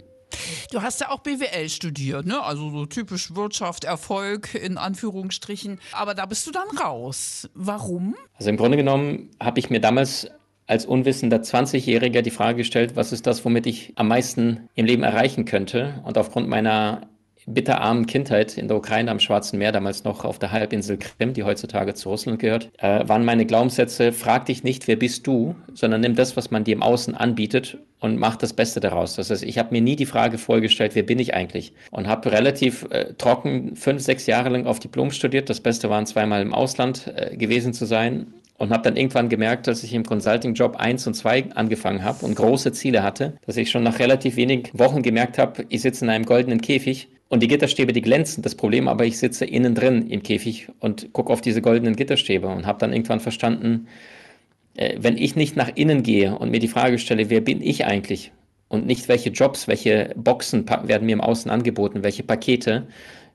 Du 0.70 0.82
hast 0.82 1.00
ja 1.00 1.10
auch 1.10 1.20
BWL 1.20 1.68
studiert, 1.70 2.26
ne? 2.26 2.42
Also 2.42 2.70
so 2.70 2.84
typisch 2.84 3.34
Wirtschaft, 3.34 3.84
Erfolg 3.84 4.54
in 4.54 4.76
Anführungsstrichen. 4.76 5.80
Aber 5.92 6.14
da 6.14 6.26
bist 6.26 6.46
du 6.46 6.50
dann 6.50 6.68
raus. 6.76 7.48
Warum? 7.54 8.14
Also 8.34 8.50
im 8.50 8.58
Grunde 8.58 8.76
genommen 8.76 9.30
habe 9.40 9.58
ich 9.60 9.70
mir 9.70 9.80
damals 9.80 10.28
als 10.66 10.84
unwissender 10.84 11.38
20-Jähriger 11.38 12.20
die 12.20 12.30
Frage 12.30 12.58
gestellt, 12.58 12.96
was 12.96 13.12
ist 13.12 13.26
das, 13.26 13.42
womit 13.46 13.66
ich 13.66 13.94
am 13.96 14.08
meisten 14.08 14.68
im 14.74 14.84
Leben 14.84 15.02
erreichen 15.02 15.46
könnte? 15.46 16.02
Und 16.04 16.18
aufgrund 16.18 16.48
meiner 16.48 17.08
bitterarmen 17.54 18.06
Kindheit 18.06 18.56
in 18.56 18.68
der 18.68 18.76
Ukraine 18.76 19.10
am 19.10 19.20
Schwarzen 19.20 19.58
Meer, 19.58 19.72
damals 19.72 20.04
noch 20.04 20.24
auf 20.24 20.38
der 20.38 20.52
Halbinsel 20.52 20.98
Krim, 20.98 21.32
die 21.32 21.44
heutzutage 21.44 21.94
zu 21.94 22.08
Russland 22.08 22.38
gehört, 22.38 22.70
äh, 22.78 23.06
waren 23.08 23.24
meine 23.24 23.46
Glaubenssätze, 23.46 24.12
frag 24.12 24.46
dich 24.46 24.64
nicht, 24.64 24.88
wer 24.88 24.96
bist 24.96 25.26
du, 25.26 25.56
sondern 25.74 26.00
nimm 26.00 26.14
das, 26.14 26.36
was 26.36 26.50
man 26.50 26.64
dir 26.64 26.74
im 26.74 26.82
Außen 26.82 27.14
anbietet 27.14 27.78
und 28.00 28.18
mach 28.18 28.36
das 28.36 28.52
Beste 28.52 28.80
daraus. 28.80 29.16
Das 29.16 29.30
heißt, 29.30 29.42
ich 29.42 29.58
habe 29.58 29.72
mir 29.72 29.80
nie 29.80 29.96
die 29.96 30.06
Frage 30.06 30.38
vorgestellt, 30.38 30.94
wer 30.94 31.02
bin 31.02 31.18
ich 31.18 31.34
eigentlich? 31.34 31.72
Und 31.90 32.06
habe 32.06 32.30
relativ 32.30 32.86
äh, 32.90 33.14
trocken 33.14 33.76
fünf, 33.76 34.02
sechs 34.02 34.26
Jahre 34.26 34.50
lang 34.50 34.66
auf 34.66 34.78
Diplom 34.78 35.10
studiert. 35.10 35.50
Das 35.50 35.60
Beste 35.60 35.90
waren 35.90 36.06
zweimal 36.06 36.42
im 36.42 36.54
Ausland 36.54 37.12
äh, 37.14 37.36
gewesen 37.36 37.72
zu 37.72 37.86
sein 37.86 38.28
und 38.58 38.70
habe 38.70 38.82
dann 38.82 38.96
irgendwann 38.96 39.28
gemerkt, 39.28 39.66
dass 39.68 39.82
ich 39.84 39.94
im 39.94 40.04
Consulting-Job 40.04 40.76
1 40.76 41.06
und 41.06 41.14
2 41.14 41.52
angefangen 41.54 42.02
habe 42.02 42.26
und 42.26 42.34
große 42.34 42.72
Ziele 42.72 43.02
hatte, 43.02 43.38
dass 43.46 43.56
ich 43.56 43.70
schon 43.70 43.84
nach 43.84 44.00
relativ 44.00 44.36
wenigen 44.36 44.68
Wochen 44.78 45.02
gemerkt 45.02 45.38
habe, 45.38 45.64
ich 45.68 45.80
sitze 45.80 46.04
in 46.04 46.10
einem 46.10 46.26
goldenen 46.26 46.60
Käfig 46.60 47.08
und 47.28 47.42
die 47.42 47.48
Gitterstäbe, 47.48 47.92
die 47.92 48.02
glänzen. 48.02 48.42
Das 48.42 48.56
Problem 48.56 48.88
aber, 48.88 49.04
ich 49.04 49.18
sitze 49.18 49.44
innen 49.44 49.74
drin 49.74 50.10
im 50.10 50.22
Käfig 50.22 50.68
und 50.80 51.12
gucke 51.12 51.32
auf 51.32 51.40
diese 51.40 51.62
goldenen 51.62 51.94
Gitterstäbe 51.94 52.48
und 52.48 52.66
habe 52.66 52.80
dann 52.80 52.92
irgendwann 52.92 53.20
verstanden, 53.20 53.86
äh, 54.76 54.96
wenn 54.98 55.16
ich 55.16 55.36
nicht 55.36 55.56
nach 55.56 55.70
innen 55.74 56.02
gehe 56.02 56.36
und 56.36 56.50
mir 56.50 56.60
die 56.60 56.68
Frage 56.68 56.98
stelle, 56.98 57.30
wer 57.30 57.40
bin 57.40 57.62
ich 57.62 57.86
eigentlich? 57.86 58.32
Und 58.68 58.86
nicht 58.86 59.08
welche 59.08 59.30
Jobs, 59.30 59.68
welche 59.68 60.12
Boxen 60.16 60.66
werden 60.84 61.06
mir 61.06 61.12
im 61.12 61.20
Außen 61.20 61.50
angeboten, 61.50 62.02
welche 62.02 62.24
Pakete, 62.24 62.88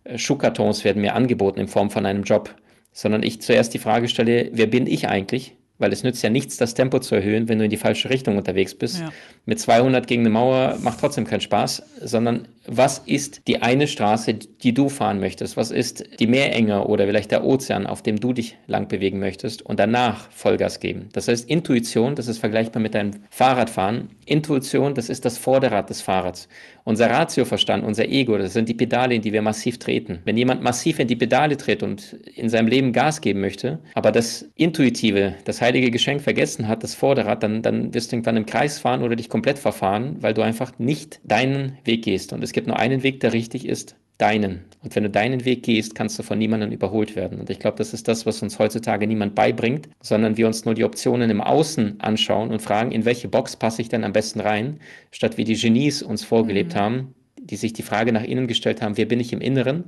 äh, 0.04 0.18
Schuhkartons 0.18 0.84
werden 0.84 1.02
mir 1.02 1.16
angeboten 1.16 1.62
in 1.62 1.68
Form 1.70 1.90
von 1.90 2.06
einem 2.06 2.24
Job, 2.24 2.54
sondern 2.94 3.24
ich 3.24 3.42
zuerst 3.42 3.74
die 3.74 3.80
Frage 3.80 4.08
stelle, 4.08 4.50
wer 4.54 4.68
bin 4.68 4.88
ich 4.88 5.10
eigentlich? 5.10 5.56
Weil 5.80 5.92
es 5.92 6.04
nützt 6.04 6.24
ja 6.24 6.30
nichts, 6.30 6.56
das 6.58 6.76
Tempo 6.76 7.00
zu 7.00 7.16
erhöhen, 7.16 7.50
wenn 7.50 7.58
du 7.58 7.66
in 7.66 7.72
die 7.72 7.78
falsche 7.78 8.10
Richtung 8.10 8.38
unterwegs 8.38 8.76
bist. 8.76 9.02
Ja. 9.02 9.12
Mit 9.46 9.60
200 9.60 10.08
gegen 10.08 10.22
eine 10.22 10.30
Mauer 10.30 10.78
macht 10.82 11.02
trotzdem 11.02 11.26
keinen 11.26 11.42
Spaß, 11.42 11.84
sondern 12.02 12.48
was 12.66 13.00
ist 13.00 13.48
die 13.48 13.62
eine 13.62 13.88
Straße, 13.88 14.34
die 14.36 14.74
du 14.74 14.88
fahren 14.88 15.20
möchtest? 15.20 15.58
Was 15.58 15.70
ist 15.70 16.20
die 16.20 16.28
Meerenge 16.28 16.86
oder 16.86 17.06
vielleicht 17.06 17.32
der 17.32 17.44
Ozean, 17.44 17.86
auf 17.86 18.02
dem 18.02 18.22
du 18.22 18.32
dich 18.32 18.58
lang 18.68 18.88
bewegen 18.88 19.20
möchtest? 19.20 19.62
Und 19.64 19.80
danach 19.80 20.32
Vollgas 20.32 20.80
geben. 20.80 21.10
Das 21.12 21.28
heißt, 21.28 21.50
Intuition, 21.50 22.16
das 22.16 22.30
ist 22.30 22.38
vergleichbar 22.38 22.82
mit 22.82 22.96
deinem 22.96 23.12
Fahrradfahren. 23.32 24.10
Intuition, 24.26 24.94
das 24.94 25.10
ist 25.10 25.26
das 25.26 25.38
Vorderrad 25.38 25.90
des 25.90 26.02
Fahrrads. 26.02 26.48
Unser 26.86 27.10
Ratioverstand, 27.10 27.84
unser 27.84 28.08
Ego, 28.08 28.38
das 28.38 28.54
sind 28.54 28.70
die 28.70 28.74
Pedale, 28.74 29.16
in 29.16 29.22
die 29.22 29.34
wir 29.34 29.42
massiv 29.42 29.80
treten. 29.80 30.20
Wenn 30.24 30.38
jemand 30.38 30.64
massiv 30.64 31.00
in 31.00 31.08
die 31.08 31.16
Pedale 31.18 31.58
tritt 31.58 31.84
und 31.84 32.14
in 32.36 32.48
seinem 32.50 32.68
Leben 32.68 32.94
Gas 32.94 33.20
geben 33.20 33.42
möchte, 33.42 33.80
aber 33.94 34.14
das 34.14 34.46
Intuitive, 34.56 35.36
das 35.44 35.62
heilige 35.62 35.92
Geschenk 35.92 36.22
vergessen 36.22 36.68
hat, 36.68 36.84
das 36.84 36.96
Vorderrad, 36.96 37.44
dann, 37.44 37.62
dann 37.62 37.94
wirst 37.94 38.12
du 38.12 38.16
irgendwann 38.16 38.38
im 38.38 38.46
Kreis 38.46 38.80
fahren 38.80 39.02
oder 39.02 39.18
dich 39.18 39.30
komplett 39.34 39.58
verfahren, 39.58 40.18
weil 40.22 40.36
du 40.36 40.44
einfach 40.44 40.78
nicht 40.78 41.20
deinen 41.24 41.80
Weg 41.86 42.04
gehst. 42.04 42.34
Und 42.34 42.44
es 42.44 42.52
gibt 42.52 42.68
nur 42.68 42.78
einen 42.78 43.02
Weg, 43.02 43.20
der 43.22 43.34
richtig 43.34 43.68
ist, 43.68 43.96
deinen. 44.20 44.66
Und 44.84 44.96
wenn 44.96 45.02
du 45.02 45.10
deinen 45.10 45.44
Weg 45.44 45.64
gehst, 45.64 45.96
kannst 45.96 46.20
du 46.20 46.24
von 46.24 46.38
niemandem 46.38 46.72
überholt 46.72 47.16
werden. 47.16 47.40
Und 47.40 47.50
ich 47.50 47.58
glaube, 47.58 47.78
das 47.78 47.96
ist 47.96 48.08
das, 48.08 48.28
was 48.28 48.44
uns 48.44 48.60
heutzutage 48.60 49.08
niemand 49.08 49.34
beibringt, 49.34 49.90
sondern 50.04 50.38
wir 50.38 50.46
uns 50.46 50.66
nur 50.66 50.76
die 50.76 50.84
Optionen 50.84 51.32
im 51.32 51.42
Außen 51.42 52.00
anschauen 52.00 52.52
und 52.52 52.62
fragen, 52.62 52.92
in 52.92 53.06
welche 53.06 53.28
Box 53.28 53.56
passe 53.56 53.82
ich 53.82 53.90
denn 53.90 54.04
am 54.04 54.14
besten 54.14 54.40
rein, 54.40 54.80
statt 55.10 55.36
wie 55.38 55.46
die 55.46 55.56
Genies 55.56 56.04
uns 56.04 56.24
vorgelebt 56.24 56.76
mhm. 56.76 56.80
haben, 56.80 57.16
die 57.42 57.56
sich 57.56 57.74
die 57.74 57.82
Frage 57.82 58.14
nach 58.14 58.24
innen 58.24 58.46
gestellt 58.46 58.84
haben, 58.84 58.98
wer 58.98 59.08
bin 59.08 59.20
ich 59.20 59.34
im 59.34 59.42
Inneren 59.42 59.86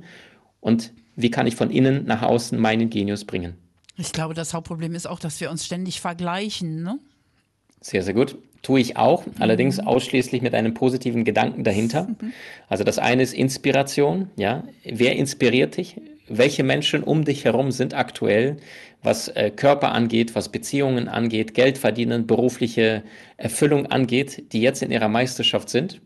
und 0.58 0.92
wie 1.14 1.30
kann 1.30 1.46
ich 1.46 1.54
von 1.54 1.70
innen 1.70 2.04
nach 2.04 2.22
außen 2.22 2.58
meinen 2.58 2.90
Genius 2.90 3.24
bringen. 3.24 3.54
Ich 3.96 4.10
glaube, 4.10 4.34
das 4.34 4.54
Hauptproblem 4.54 4.96
ist 4.96 5.06
auch, 5.06 5.20
dass 5.20 5.40
wir 5.40 5.52
uns 5.52 5.64
ständig 5.64 6.00
vergleichen. 6.00 6.82
Ne? 6.82 6.98
Sehr, 7.80 8.02
sehr 8.02 8.12
gut. 8.12 8.36
Tue 8.66 8.80
ich 8.80 8.96
auch, 8.96 9.22
allerdings 9.38 9.78
ausschließlich 9.78 10.42
mit 10.42 10.52
einem 10.52 10.74
positiven 10.74 11.22
Gedanken 11.22 11.62
dahinter. 11.62 12.08
Mhm. 12.08 12.32
Also 12.68 12.82
das 12.82 12.98
eine 12.98 13.22
ist 13.22 13.32
Inspiration, 13.32 14.28
ja. 14.34 14.64
Wer 14.82 15.14
inspiriert 15.14 15.76
dich? 15.76 16.00
Welche 16.26 16.64
Menschen 16.64 17.04
um 17.04 17.24
dich 17.24 17.44
herum 17.44 17.70
sind 17.70 17.94
aktuell, 17.94 18.56
was 19.04 19.28
äh, 19.28 19.52
Körper 19.54 19.92
angeht, 19.92 20.34
was 20.34 20.48
Beziehungen 20.48 21.06
angeht, 21.06 21.54
Geld 21.54 21.78
verdienen, 21.78 22.26
berufliche 22.26 23.04
Erfüllung 23.36 23.86
angeht, 23.86 24.52
die 24.52 24.62
jetzt 24.62 24.82
in 24.82 24.90
ihrer 24.90 25.06
Meisterschaft 25.06 25.68
sind? 25.68 26.00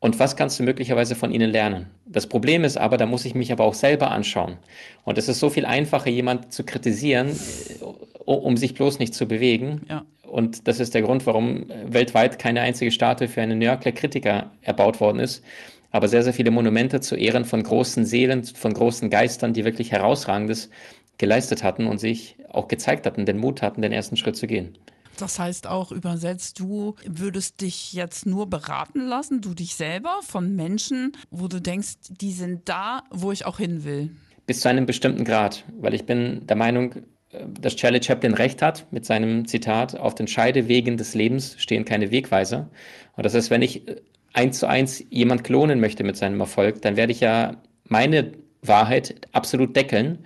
Und 0.00 0.18
was 0.18 0.34
kannst 0.34 0.58
du 0.58 0.62
möglicherweise 0.62 1.14
von 1.14 1.30
ihnen 1.30 1.50
lernen? 1.50 1.86
Das 2.06 2.26
Problem 2.26 2.64
ist 2.64 2.78
aber, 2.78 2.96
da 2.96 3.06
muss 3.06 3.26
ich 3.26 3.34
mich 3.34 3.52
aber 3.52 3.64
auch 3.64 3.74
selber 3.74 4.10
anschauen. 4.10 4.56
Und 5.04 5.18
es 5.18 5.28
ist 5.28 5.38
so 5.38 5.50
viel 5.50 5.66
einfacher, 5.66 6.08
jemand 6.08 6.52
zu 6.52 6.64
kritisieren, 6.64 7.28
äh, 7.28 7.84
um 8.24 8.56
sich 8.56 8.74
bloß 8.74 8.98
nicht 8.98 9.14
zu 9.14 9.26
bewegen, 9.26 9.82
ja. 9.88 10.04
Und 10.30 10.68
das 10.68 10.78
ist 10.78 10.94
der 10.94 11.02
Grund, 11.02 11.26
warum 11.26 11.66
weltweit 11.86 12.38
keine 12.38 12.60
einzige 12.60 12.92
Statue 12.92 13.26
für 13.26 13.42
einen 13.42 13.58
Nörgler 13.58 13.90
Kritiker 13.90 14.52
erbaut 14.62 15.00
worden 15.00 15.18
ist. 15.18 15.42
Aber 15.90 16.06
sehr, 16.06 16.22
sehr 16.22 16.32
viele 16.32 16.52
Monumente 16.52 17.00
zu 17.00 17.16
Ehren 17.16 17.44
von 17.44 17.64
großen 17.64 18.04
Seelen, 18.04 18.44
von 18.44 18.72
großen 18.72 19.10
Geistern, 19.10 19.54
die 19.54 19.64
wirklich 19.64 19.90
Herausragendes 19.90 20.70
geleistet 21.18 21.64
hatten 21.64 21.86
und 21.88 21.98
sich 21.98 22.36
auch 22.48 22.68
gezeigt 22.68 23.06
hatten, 23.06 23.26
den 23.26 23.38
Mut 23.38 23.60
hatten, 23.60 23.82
den 23.82 23.90
ersten 23.90 24.16
Schritt 24.16 24.36
zu 24.36 24.46
gehen. 24.46 24.78
Das 25.18 25.38
heißt 25.38 25.66
auch 25.66 25.92
übersetzt, 25.92 26.60
du 26.60 26.94
würdest 27.04 27.60
dich 27.60 27.92
jetzt 27.92 28.26
nur 28.26 28.48
beraten 28.48 29.00
lassen, 29.06 29.40
du 29.40 29.54
dich 29.54 29.74
selber 29.74 30.20
von 30.22 30.54
Menschen, 30.56 31.12
wo 31.30 31.48
du 31.48 31.60
denkst, 31.60 31.94
die 32.08 32.32
sind 32.32 32.68
da, 32.68 33.02
wo 33.10 33.32
ich 33.32 33.44
auch 33.44 33.58
hin 33.58 33.84
will. 33.84 34.10
Bis 34.46 34.60
zu 34.60 34.68
einem 34.68 34.86
bestimmten 34.86 35.24
Grad, 35.24 35.64
weil 35.78 35.94
ich 35.94 36.06
bin 36.06 36.46
der 36.46 36.56
Meinung, 36.56 36.94
äh, 37.30 37.44
dass 37.60 37.76
Charlie 37.76 38.02
Chaplin 38.02 38.34
recht 38.34 38.62
hat 38.62 38.86
mit 38.92 39.04
seinem 39.04 39.46
Zitat, 39.46 39.98
auf 39.98 40.14
den 40.14 40.26
Scheidewegen 40.26 40.96
des 40.96 41.14
Lebens 41.14 41.56
stehen 41.58 41.84
keine 41.84 42.10
Wegweiser. 42.10 42.70
Und 43.16 43.26
das 43.26 43.34
heißt, 43.34 43.50
wenn 43.50 43.62
ich 43.62 43.86
äh, 43.88 43.96
eins 44.32 44.58
zu 44.58 44.66
eins 44.66 45.04
jemand 45.10 45.44
klonen 45.44 45.80
möchte 45.80 46.04
mit 46.04 46.16
seinem 46.16 46.40
Erfolg, 46.40 46.82
dann 46.82 46.96
werde 46.96 47.12
ich 47.12 47.20
ja 47.20 47.56
meine 47.84 48.32
Wahrheit 48.62 49.14
absolut 49.32 49.74
deckeln. 49.76 50.24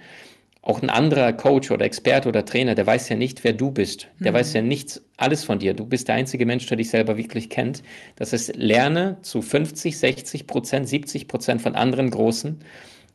Auch 0.67 0.81
ein 0.81 0.89
anderer 0.89 1.35
Coach 1.35 1.71
oder 1.71 1.85
Experte 1.85 2.27
oder 2.27 2.47
Trainer, 2.47 2.75
der 2.75 2.87
weiß 2.87 3.11
ja 3.11 3.17
nicht, 3.17 3.45
wer 3.45 3.53
du 3.53 3.71
bist. 3.71 4.09
Der 4.19 4.33
mhm. 4.33 4.37
weiß 4.37 4.55
ja 4.55 4.63
nichts, 4.63 5.03
alles 5.19 5.45
von 5.45 5.59
dir. 5.59 5.75
Du 5.75 5.85
bist 5.85 6.09
der 6.09 6.15
einzige 6.15 6.47
Mensch, 6.47 6.67
der 6.67 6.79
dich 6.79 6.89
selber 6.89 7.19
wirklich 7.19 7.51
kennt. 7.51 7.83
Das 8.17 8.33
heißt, 8.33 8.57
lerne 8.57 9.19
zu 9.21 9.43
50, 9.43 9.99
60 9.99 10.47
Prozent, 10.47 10.89
70 10.89 11.29
Prozent 11.29 11.61
von 11.61 11.75
anderen 11.75 12.11
Großen 12.11 12.61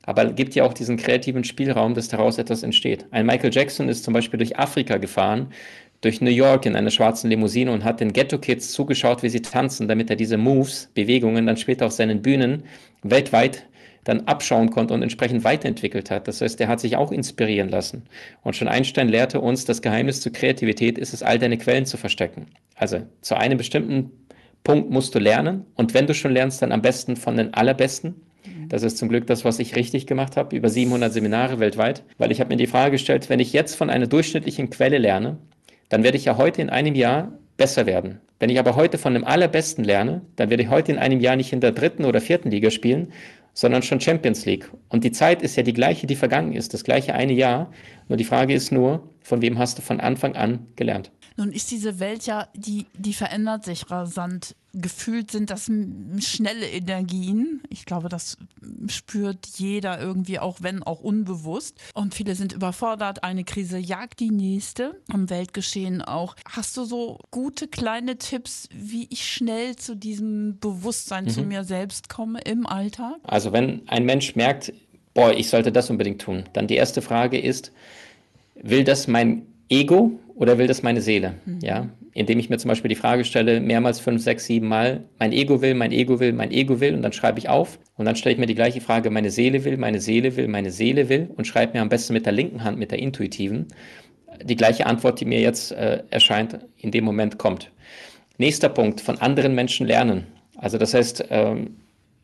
aber 0.09 0.25
gibt 0.25 0.55
ja 0.55 0.63
auch 0.63 0.73
diesen 0.73 0.97
kreativen 0.97 1.43
Spielraum, 1.43 1.93
dass 1.93 2.07
daraus 2.07 2.39
etwas 2.39 2.63
entsteht. 2.63 3.05
Ein 3.11 3.27
Michael 3.27 3.53
Jackson 3.53 3.89
ist 3.89 4.03
zum 4.03 4.13
Beispiel 4.13 4.39
durch 4.39 4.57
Afrika 4.57 4.97
gefahren, 4.97 5.53
durch 6.01 6.19
New 6.19 6.31
York 6.31 6.65
in 6.65 6.75
einer 6.75 6.89
schwarzen 6.89 7.29
Limousine 7.29 7.71
und 7.71 7.83
hat 7.83 7.99
den 7.99 8.11
Ghetto-Kids 8.11 8.71
zugeschaut, 8.71 9.21
wie 9.21 9.29
sie 9.29 9.43
tanzen, 9.43 9.87
damit 9.87 10.09
er 10.09 10.15
diese 10.15 10.37
Moves, 10.37 10.89
Bewegungen 10.95 11.45
dann 11.45 11.57
später 11.57 11.85
auf 11.85 11.91
seinen 11.91 12.23
Bühnen 12.23 12.63
weltweit 13.03 13.67
dann 14.03 14.21
abschauen 14.21 14.69
konnte 14.69 14.93
und 14.93 15.01
entsprechend 15.01 15.43
weiterentwickelt 15.43 16.09
hat. 16.09 16.27
Das 16.27 16.41
heißt, 16.41 16.59
er 16.61 16.67
hat 16.67 16.79
sich 16.79 16.95
auch 16.95 17.11
inspirieren 17.11 17.69
lassen. 17.69 18.03
Und 18.43 18.55
schon 18.55 18.67
Einstein 18.67 19.09
lehrte 19.09 19.41
uns, 19.41 19.65
das 19.65 19.81
Geheimnis 19.81 20.21
zur 20.21 20.31
Kreativität 20.31 20.97
ist 20.97 21.13
es, 21.13 21.23
all 21.23 21.39
deine 21.39 21.57
Quellen 21.57 21.85
zu 21.85 21.97
verstecken. 21.97 22.47
Also 22.75 23.01
zu 23.21 23.35
einem 23.35 23.57
bestimmten 23.57 24.11
Punkt 24.63 24.89
musst 24.89 25.15
du 25.15 25.19
lernen 25.19 25.65
und 25.75 25.93
wenn 25.93 26.07
du 26.07 26.13
schon 26.13 26.33
lernst, 26.33 26.61
dann 26.61 26.71
am 26.71 26.81
besten 26.81 27.15
von 27.15 27.37
den 27.37 27.53
Allerbesten 27.53 28.15
das 28.69 28.83
ist 28.83 28.97
zum 28.97 29.09
Glück 29.09 29.25
das, 29.27 29.43
was 29.45 29.59
ich 29.59 29.75
richtig 29.75 30.05
gemacht 30.05 30.37
habe, 30.37 30.55
über 30.55 30.69
700 30.69 31.11
Seminare 31.11 31.59
weltweit, 31.59 32.03
weil 32.17 32.31
ich 32.31 32.39
habe 32.39 32.49
mir 32.49 32.57
die 32.57 32.67
Frage 32.67 32.91
gestellt, 32.91 33.29
wenn 33.29 33.39
ich 33.39 33.51
jetzt 33.51 33.75
von 33.75 33.89
einer 33.89 34.07
durchschnittlichen 34.07 34.69
Quelle 34.69 34.99
lerne, 34.99 35.37
dann 35.89 36.03
werde 36.03 36.17
ich 36.17 36.25
ja 36.25 36.37
heute 36.37 36.61
in 36.61 36.69
einem 36.69 36.93
Jahr 36.93 37.33
besser 37.57 37.87
werden. 37.87 38.21
Wenn 38.37 38.49
ich 38.49 38.59
aber 38.59 38.75
heute 38.75 38.97
von 38.97 39.15
dem 39.15 39.25
Allerbesten 39.25 39.83
lerne, 39.83 40.21
dann 40.35 40.49
werde 40.49 40.63
ich 40.63 40.69
heute 40.69 40.91
in 40.91 40.99
einem 40.99 41.19
Jahr 41.19 41.35
nicht 41.35 41.51
in 41.51 41.59
der 41.59 41.71
dritten 41.71 42.05
oder 42.05 42.21
vierten 42.21 42.51
Liga 42.51 42.69
spielen, 42.69 43.11
sondern 43.53 43.83
schon 43.83 43.99
Champions 43.99 44.45
League. 44.45 44.69
Und 44.89 45.03
die 45.03 45.11
Zeit 45.11 45.41
ist 45.41 45.55
ja 45.55 45.63
die 45.63 45.73
gleiche, 45.73 46.07
die 46.07 46.15
vergangen 46.15 46.53
ist, 46.53 46.73
das 46.73 46.83
gleiche 46.83 47.13
eine 47.13 47.33
Jahr. 47.33 47.71
Nur 48.07 48.17
die 48.17 48.23
Frage 48.23 48.53
ist 48.53 48.71
nur, 48.71 49.09
von 49.21 49.41
wem 49.41 49.57
hast 49.59 49.77
du 49.77 49.81
von 49.81 49.99
Anfang 49.99 50.35
an 50.35 50.67
gelernt? 50.75 51.11
Nun 51.39 51.53
ist 51.53 51.71
diese 51.71 52.01
Welt 52.01 52.25
ja, 52.25 52.49
die, 52.53 52.85
die 52.97 53.13
verändert 53.13 53.63
sich 53.63 53.89
rasant 53.89 54.55
gefühlt 54.73 55.31
sind 55.31 55.49
das 55.49 55.71
schnelle 56.19 56.67
Energien. 56.67 57.61
Ich 57.69 57.85
glaube, 57.85 58.09
das 58.09 58.37
spürt 58.87 59.47
jeder 59.57 59.99
irgendwie, 59.99 60.37
auch 60.37 60.57
wenn 60.61 60.83
auch 60.83 60.99
unbewusst. 60.99 61.77
Und 61.93 62.13
viele 62.13 62.35
sind 62.35 62.53
überfordert. 62.53 63.23
Eine 63.23 63.43
Krise 63.43 63.77
jagt 63.77 64.19
die 64.19 64.29
nächste 64.29 64.99
am 65.11 65.29
Weltgeschehen 65.29 66.01
auch. 66.01 66.35
Hast 66.47 66.77
du 66.77 66.83
so 66.83 67.17
gute 67.31 67.67
kleine 67.67 68.17
Tipps, 68.17 68.69
wie 68.71 69.07
ich 69.09 69.25
schnell 69.25 69.75
zu 69.75 69.95
diesem 69.95 70.59
Bewusstsein 70.59 71.25
mhm. 71.25 71.29
zu 71.29 71.41
mir 71.43 71.63
selbst 71.63 72.09
komme 72.09 72.39
im 72.41 72.67
Alltag? 72.67 73.15
Also 73.23 73.51
wenn 73.51 73.87
ein 73.87 74.05
Mensch 74.05 74.35
merkt, 74.35 74.71
boah, 75.13 75.31
ich 75.33 75.49
sollte 75.49 75.71
das 75.71 75.89
unbedingt 75.89 76.21
tun, 76.21 76.43
dann 76.53 76.67
die 76.67 76.75
erste 76.75 77.01
Frage 77.01 77.39
ist, 77.39 77.71
will 78.61 78.83
das 78.83 79.07
mein 79.07 79.48
Ego 79.69 80.19
oder 80.35 80.57
will 80.57 80.67
das 80.67 80.83
meine 80.83 81.01
Seele? 81.01 81.35
Mhm. 81.45 81.59
Ja, 81.61 81.89
indem 82.13 82.39
ich 82.39 82.49
mir 82.49 82.57
zum 82.57 82.69
Beispiel 82.69 82.89
die 82.89 82.95
Frage 82.95 83.23
stelle, 83.23 83.61
mehrmals 83.61 83.99
fünf, 83.99 84.21
sechs, 84.21 84.45
sieben 84.45 84.67
Mal, 84.67 85.03
mein 85.19 85.31
Ego 85.31 85.61
will, 85.61 85.75
mein 85.75 85.91
Ego 85.91 86.19
will, 86.19 86.33
mein 86.33 86.51
Ego 86.51 86.79
will, 86.79 86.95
und 86.95 87.01
dann 87.01 87.13
schreibe 87.13 87.39
ich 87.39 87.49
auf. 87.49 87.79
Und 87.97 88.05
dann 88.05 88.15
stelle 88.15 88.33
ich 88.33 88.39
mir 88.39 88.47
die 88.47 88.55
gleiche 88.55 88.81
Frage, 88.81 89.09
meine 89.09 89.29
Seele 89.31 89.63
will, 89.63 89.77
meine 89.77 89.99
Seele 89.99 90.35
will, 90.35 90.47
meine 90.47 90.71
Seele 90.71 91.07
will, 91.07 91.29
und 91.37 91.45
schreibe 91.45 91.73
mir 91.73 91.81
am 91.81 91.89
besten 91.89 92.13
mit 92.13 92.25
der 92.25 92.33
linken 92.33 92.63
Hand, 92.63 92.79
mit 92.79 92.91
der 92.91 92.99
intuitiven, 92.99 93.67
die 94.43 94.55
gleiche 94.55 94.85
Antwort, 94.85 95.19
die 95.19 95.25
mir 95.25 95.39
jetzt 95.39 95.71
äh, 95.71 96.03
erscheint, 96.09 96.59
in 96.77 96.91
dem 96.91 97.03
Moment 97.03 97.37
kommt. 97.37 97.71
Nächster 98.37 98.69
Punkt, 98.69 99.01
von 99.01 99.19
anderen 99.19 99.53
Menschen 99.53 99.85
lernen. 99.85 100.27
Also 100.57 100.77
das 100.77 100.93
heißt, 100.93 101.25
ähm, 101.29 101.75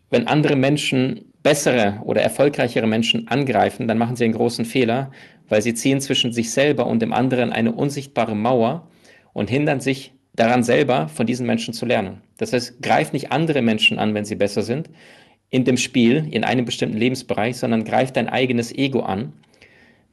wenn 0.10 0.28
andere 0.28 0.56
Menschen 0.56 1.34
bessere 1.46 2.02
oder 2.04 2.24
erfolgreichere 2.24 2.88
Menschen 2.88 3.28
angreifen, 3.28 3.88
dann 3.88 4.00
machen 4.00 4.16
sie 4.16 4.24
einen 4.24 4.34
großen 4.34 4.66
Fehler, 4.66 5.12
weil 5.48 5.62
sie 5.62 5.76
ziehen 5.76 6.02
zwischen 6.02 6.34
sich 6.34 6.52
selber 6.52 6.88
und 6.88 7.04
dem 7.04 7.14
anderen 7.14 7.52
eine 7.54 7.72
unsichtbare 7.72 8.36
Mauer 8.36 8.88
und 9.32 9.48
hindern 9.48 9.80
sich 9.80 10.16
daran 10.34 10.64
selber, 10.64 11.08
von 11.08 11.28
diesen 11.28 11.46
Menschen 11.46 11.76
zu 11.76 11.86
lernen. 11.86 12.22
Das 12.38 12.52
heißt, 12.52 12.82
greif 12.82 13.14
nicht 13.14 13.32
andere 13.32 13.62
Menschen 13.62 14.00
an, 14.00 14.16
wenn 14.16 14.26
sie 14.26 14.34
besser 14.34 14.64
sind, 14.64 14.90
in 15.52 15.66
dem 15.66 15.78
Spiel, 15.78 16.28
in 16.32 16.44
einem 16.44 16.66
bestimmten 16.66 16.98
Lebensbereich, 16.98 17.58
sondern 17.58 17.84
greif 17.84 18.12
dein 18.12 18.28
eigenes 18.28 18.74
Ego 18.74 19.02
an. 19.02 19.32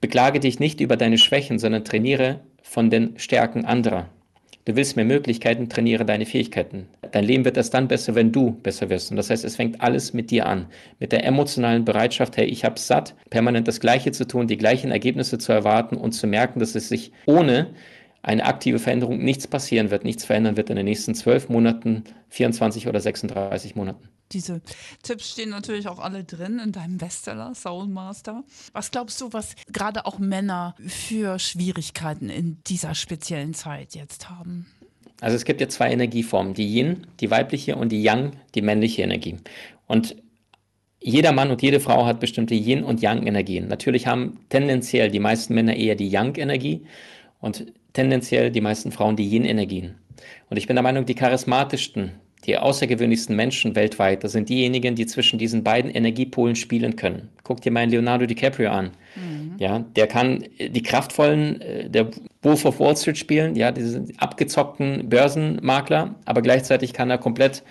Beklage 0.02 0.38
dich 0.38 0.60
nicht 0.60 0.82
über 0.82 0.98
deine 0.98 1.16
Schwächen, 1.16 1.58
sondern 1.58 1.82
trainiere 1.82 2.40
von 2.62 2.90
den 2.90 3.18
Stärken 3.18 3.64
anderer. 3.64 4.10
Du 4.64 4.76
willst 4.76 4.94
mehr 4.94 5.04
Möglichkeiten, 5.04 5.68
trainiere 5.68 6.04
deine 6.04 6.24
Fähigkeiten. 6.24 6.86
Dein 7.10 7.24
Leben 7.24 7.44
wird 7.44 7.56
erst 7.56 7.74
dann 7.74 7.88
besser, 7.88 8.14
wenn 8.14 8.30
du 8.30 8.52
besser 8.52 8.90
wirst. 8.90 9.10
Und 9.10 9.16
das 9.16 9.28
heißt, 9.28 9.44
es 9.44 9.56
fängt 9.56 9.80
alles 9.80 10.12
mit 10.12 10.30
dir 10.30 10.46
an. 10.46 10.66
Mit 11.00 11.10
der 11.10 11.24
emotionalen 11.24 11.84
Bereitschaft, 11.84 12.36
hey, 12.36 12.44
ich 12.44 12.64
habe 12.64 12.78
satt, 12.78 13.16
permanent 13.28 13.66
das 13.66 13.80
Gleiche 13.80 14.12
zu 14.12 14.24
tun, 14.24 14.46
die 14.46 14.56
gleichen 14.56 14.92
Ergebnisse 14.92 15.38
zu 15.38 15.52
erwarten 15.52 15.96
und 15.96 16.12
zu 16.12 16.28
merken, 16.28 16.60
dass 16.60 16.76
es 16.76 16.88
sich 16.88 17.10
ohne 17.26 17.70
eine 18.22 18.44
aktive 18.44 18.78
Veränderung 18.78 19.18
nichts 19.18 19.48
passieren 19.48 19.90
wird, 19.90 20.04
nichts 20.04 20.24
verändern 20.24 20.56
wird 20.56 20.70
in 20.70 20.76
den 20.76 20.84
nächsten 20.84 21.16
zwölf 21.16 21.48
Monaten, 21.48 22.04
24 22.28 22.86
oder 22.86 23.00
36 23.00 23.74
Monaten. 23.74 24.08
Diese 24.32 24.60
Tipps 25.02 25.30
stehen 25.30 25.50
natürlich 25.50 25.88
auch 25.88 25.98
alle 25.98 26.24
drin 26.24 26.58
in 26.58 26.72
deinem 26.72 26.98
Bestseller 26.98 27.54
Soul 27.54 27.86
Master. 27.86 28.44
Was 28.72 28.90
glaubst 28.90 29.20
du, 29.20 29.32
was 29.32 29.54
gerade 29.72 30.06
auch 30.06 30.18
Männer 30.18 30.74
für 30.86 31.38
Schwierigkeiten 31.38 32.28
in 32.28 32.58
dieser 32.66 32.94
speziellen 32.94 33.54
Zeit 33.54 33.94
jetzt 33.94 34.30
haben? 34.30 34.66
Also 35.20 35.36
es 35.36 35.44
gibt 35.44 35.60
ja 35.60 35.68
zwei 35.68 35.90
Energieformen, 35.92 36.54
die 36.54 36.66
Yin, 36.66 37.06
die 37.20 37.30
weibliche 37.30 37.76
und 37.76 37.90
die 37.90 38.02
Yang, 38.02 38.32
die 38.54 38.62
männliche 38.62 39.02
Energie. 39.02 39.36
Und 39.86 40.16
jeder 40.98 41.32
Mann 41.32 41.50
und 41.50 41.62
jede 41.62 41.80
Frau 41.80 42.06
hat 42.06 42.20
bestimmte 42.20 42.54
Yin- 42.54 42.84
und 42.84 43.02
Yang-Energien. 43.02 43.68
Natürlich 43.68 44.06
haben 44.06 44.40
tendenziell 44.48 45.10
die 45.10 45.20
meisten 45.20 45.54
Männer 45.54 45.76
eher 45.76 45.96
die 45.96 46.08
Yang-Energie 46.08 46.86
und 47.40 47.66
tendenziell 47.92 48.50
die 48.50 48.60
meisten 48.60 48.92
Frauen 48.92 49.16
die 49.16 49.28
Yin-Energien. 49.28 49.96
Und 50.48 50.56
ich 50.56 50.66
bin 50.66 50.76
der 50.76 50.82
Meinung, 50.82 51.04
die 51.04 51.14
charismatischsten, 51.14 52.12
die 52.44 52.58
außergewöhnlichsten 52.58 53.36
Menschen 53.36 53.76
weltweit, 53.76 54.24
das 54.24 54.32
sind 54.32 54.48
diejenigen, 54.48 54.94
die 54.94 55.06
zwischen 55.06 55.38
diesen 55.38 55.62
beiden 55.62 55.90
Energiepolen 55.90 56.56
spielen 56.56 56.96
können. 56.96 57.28
Guck 57.44 57.60
dir 57.60 57.70
mal 57.70 57.88
Leonardo 57.88 58.26
DiCaprio 58.26 58.70
an. 58.70 58.90
Mhm. 59.14 59.54
Ja, 59.58 59.78
der 59.78 60.08
kann 60.08 60.44
die 60.58 60.82
kraftvollen, 60.82 61.60
äh, 61.60 61.90
der 61.90 62.08
Wolf 62.42 62.64
of 62.64 62.80
Wall 62.80 62.96
Street 62.96 63.18
spielen, 63.18 63.54
ja, 63.54 63.70
diese 63.70 64.04
abgezockten 64.16 65.08
Börsenmakler, 65.08 66.16
aber 66.24 66.42
gleichzeitig 66.42 66.92
kann 66.92 67.10
er 67.10 67.18
komplett 67.18 67.62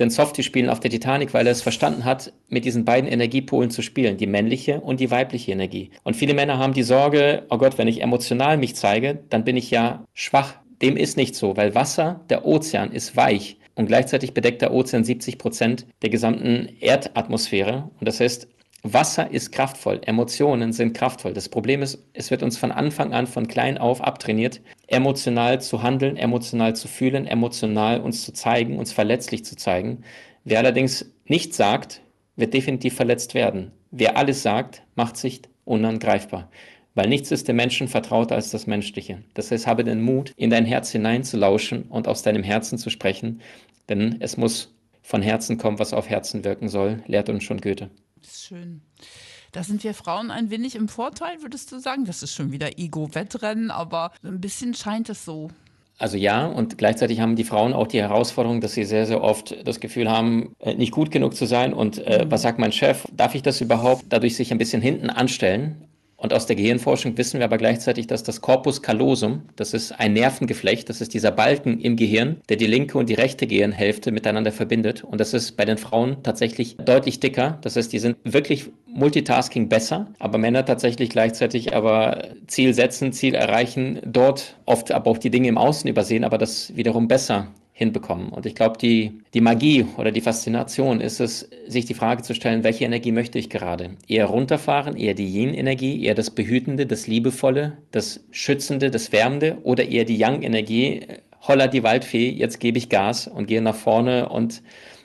den 0.00 0.10
Softie 0.10 0.42
spielen 0.42 0.70
auf 0.70 0.80
der 0.80 0.90
Titanic, 0.90 1.34
weil 1.34 1.46
er 1.46 1.52
es 1.52 1.62
verstanden 1.62 2.04
hat, 2.04 2.32
mit 2.48 2.64
diesen 2.64 2.84
beiden 2.84 3.10
Energiepolen 3.10 3.70
zu 3.70 3.82
spielen, 3.82 4.16
die 4.16 4.26
männliche 4.26 4.80
und 4.80 4.98
die 4.98 5.10
weibliche 5.10 5.52
Energie. 5.52 5.90
Und 6.04 6.16
viele 6.16 6.34
Männer 6.34 6.58
haben 6.58 6.72
die 6.72 6.82
Sorge, 6.82 7.44
oh 7.50 7.58
Gott, 7.58 7.76
wenn 7.76 7.88
ich 7.88 8.02
emotional 8.02 8.56
mich 8.56 8.76
zeige, 8.76 9.20
dann 9.28 9.44
bin 9.44 9.56
ich 9.56 9.70
ja 9.70 10.04
schwach. 10.14 10.54
Dem 10.80 10.96
ist 10.96 11.18
nicht 11.18 11.36
so, 11.36 11.56
weil 11.58 11.74
Wasser, 11.74 12.20
der 12.30 12.46
Ozean 12.46 12.92
ist 12.92 13.14
weich 13.14 13.59
und 13.74 13.86
gleichzeitig 13.86 14.34
bedeckt 14.34 14.62
der 14.62 14.72
Ozean 14.72 15.04
70 15.04 15.38
Prozent 15.38 15.86
der 16.02 16.10
gesamten 16.10 16.68
Erdatmosphäre. 16.80 17.90
Und 17.98 18.06
das 18.06 18.20
heißt, 18.20 18.48
Wasser 18.82 19.30
ist 19.30 19.52
kraftvoll, 19.52 20.00
Emotionen 20.06 20.72
sind 20.72 20.96
kraftvoll. 20.96 21.34
Das 21.34 21.50
Problem 21.50 21.82
ist, 21.82 22.02
es 22.14 22.30
wird 22.30 22.42
uns 22.42 22.56
von 22.56 22.72
Anfang 22.72 23.12
an, 23.12 23.26
von 23.26 23.46
klein 23.46 23.76
auf 23.76 24.00
abtrainiert, 24.00 24.62
emotional 24.86 25.60
zu 25.60 25.82
handeln, 25.82 26.16
emotional 26.16 26.74
zu 26.74 26.88
fühlen, 26.88 27.26
emotional 27.26 28.00
uns 28.00 28.24
zu 28.24 28.32
zeigen, 28.32 28.78
uns 28.78 28.92
verletzlich 28.92 29.44
zu 29.44 29.54
zeigen. 29.56 30.02
Wer 30.44 30.60
allerdings 30.60 31.12
nichts 31.26 31.58
sagt, 31.58 32.00
wird 32.36 32.54
definitiv 32.54 32.94
verletzt 32.94 33.34
werden. 33.34 33.72
Wer 33.90 34.16
alles 34.16 34.42
sagt, 34.42 34.82
macht 34.94 35.18
sich 35.18 35.42
unangreifbar. 35.64 36.50
Weil 36.94 37.08
nichts 37.08 37.30
ist 37.30 37.48
dem 37.48 37.56
Menschen 37.56 37.88
vertrauter 37.88 38.34
als 38.34 38.50
das 38.50 38.66
Menschliche. 38.66 39.22
Das 39.34 39.50
heißt, 39.50 39.66
habe 39.66 39.84
den 39.84 40.02
Mut, 40.02 40.32
in 40.36 40.50
dein 40.50 40.64
Herz 40.64 40.90
hineinzulauschen 40.90 41.82
und 41.84 42.08
aus 42.08 42.22
deinem 42.22 42.42
Herzen 42.42 42.78
zu 42.78 42.90
sprechen, 42.90 43.40
denn 43.88 44.16
es 44.20 44.36
muss 44.36 44.74
von 45.02 45.22
Herzen 45.22 45.58
kommen, 45.58 45.78
was 45.78 45.92
auf 45.92 46.08
Herzen 46.08 46.44
wirken 46.44 46.68
soll, 46.68 47.02
lehrt 47.06 47.28
uns 47.28 47.44
schon 47.44 47.60
Goethe. 47.60 47.90
Das 48.20 48.32
ist 48.32 48.44
schön. 48.44 48.82
Da 49.52 49.64
sind 49.64 49.82
wir 49.82 49.94
Frauen 49.94 50.30
ein 50.30 50.50
wenig 50.50 50.76
im 50.76 50.88
Vorteil, 50.88 51.42
würdest 51.42 51.72
du 51.72 51.80
sagen? 51.80 52.04
Das 52.04 52.22
ist 52.22 52.34
schon 52.34 52.52
wieder 52.52 52.78
Ego-Wettrennen, 52.78 53.70
aber 53.72 54.12
ein 54.22 54.40
bisschen 54.40 54.74
scheint 54.74 55.08
es 55.08 55.24
so. 55.24 55.50
Also 55.98 56.16
ja, 56.16 56.46
und 56.46 56.78
gleichzeitig 56.78 57.20
haben 57.20 57.36
die 57.36 57.44
Frauen 57.44 57.72
auch 57.72 57.86
die 57.86 58.00
Herausforderung, 58.00 58.60
dass 58.60 58.72
sie 58.72 58.84
sehr, 58.84 59.06
sehr 59.06 59.22
oft 59.22 59.56
das 59.66 59.80
Gefühl 59.80 60.08
haben, 60.08 60.54
äh, 60.60 60.74
nicht 60.74 60.92
gut 60.92 61.10
genug 61.10 61.34
zu 61.34 61.46
sein. 61.46 61.74
Und 61.74 61.98
äh, 61.98 62.26
was 62.28 62.42
sagt 62.42 62.58
mein 62.58 62.72
Chef? 62.72 63.04
Darf 63.12 63.34
ich 63.34 63.42
das 63.42 63.60
überhaupt? 63.60 64.04
Dadurch 64.08 64.36
sich 64.36 64.52
ein 64.52 64.58
bisschen 64.58 64.80
hinten 64.80 65.10
anstellen 65.10 65.89
Und 66.20 66.34
aus 66.34 66.44
der 66.44 66.54
Gehirnforschung 66.54 67.16
wissen 67.16 67.40
wir 67.40 67.46
aber 67.46 67.56
gleichzeitig, 67.56 68.06
dass 68.06 68.22
das 68.22 68.42
Corpus 68.42 68.82
callosum, 68.82 69.42
das 69.56 69.72
ist 69.72 69.98
ein 69.98 70.12
Nervengeflecht, 70.12 70.90
das 70.90 71.00
ist 71.00 71.14
dieser 71.14 71.30
Balken 71.30 71.80
im 71.80 71.96
Gehirn, 71.96 72.36
der 72.50 72.58
die 72.58 72.66
linke 72.66 72.98
und 72.98 73.08
die 73.08 73.14
rechte 73.14 73.46
Gehirnhälfte 73.46 74.12
miteinander 74.12 74.52
verbindet. 74.52 75.02
Und 75.02 75.18
das 75.18 75.32
ist 75.32 75.56
bei 75.56 75.64
den 75.64 75.78
Frauen 75.78 76.22
tatsächlich 76.22 76.76
deutlich 76.76 77.20
dicker. 77.20 77.58
Das 77.62 77.76
heißt, 77.76 77.90
die 77.90 77.98
sind 77.98 78.18
wirklich 78.24 78.66
Multitasking 78.86 79.70
besser, 79.70 80.08
aber 80.18 80.36
Männer 80.36 80.66
tatsächlich 80.66 81.08
gleichzeitig 81.08 81.74
aber 81.74 82.28
Ziel 82.46 82.74
setzen, 82.74 83.12
Ziel 83.12 83.34
erreichen, 83.34 84.00
dort 84.04 84.56
oft 84.66 84.92
aber 84.92 85.10
auch 85.10 85.18
die 85.18 85.30
Dinge 85.30 85.48
im 85.48 85.56
Außen 85.56 85.88
übersehen, 85.88 86.24
aber 86.24 86.36
das 86.36 86.76
wiederum 86.76 87.08
besser 87.08 87.48
hinbekommen. 87.80 88.28
Und 88.28 88.44
ich 88.44 88.54
glaube, 88.54 88.76
die, 88.76 89.22
die 89.32 89.40
Magie 89.40 89.86
oder 89.96 90.12
die 90.12 90.20
Faszination 90.20 91.00
ist 91.00 91.18
es, 91.18 91.48
sich 91.66 91.86
die 91.86 91.94
Frage 91.94 92.22
zu 92.22 92.34
stellen, 92.34 92.62
welche 92.62 92.84
Energie 92.84 93.10
möchte 93.10 93.38
ich 93.38 93.48
gerade? 93.48 93.96
Eher 94.06 94.26
runterfahren, 94.26 94.98
eher 94.98 95.14
die 95.14 95.26
Yin-Energie, 95.26 96.04
eher 96.04 96.14
das 96.14 96.28
Behütende, 96.30 96.84
das 96.84 97.06
Liebevolle, 97.06 97.78
das 97.90 98.22
Schützende, 98.32 98.90
das 98.90 99.12
Wärmende 99.12 99.56
oder 99.62 99.88
eher 99.88 100.04
die 100.04 100.18
Yang-Energie, 100.18 101.06
holla 101.40 101.68
die 101.68 101.82
Waldfee, 101.82 102.28
jetzt 102.28 102.60
gebe 102.60 102.76
ich 102.76 102.90
Gas 102.90 103.26
und 103.26 103.46
gehe 103.46 103.62
nach 103.62 103.74
vorne 103.74 104.28
und 104.28 104.62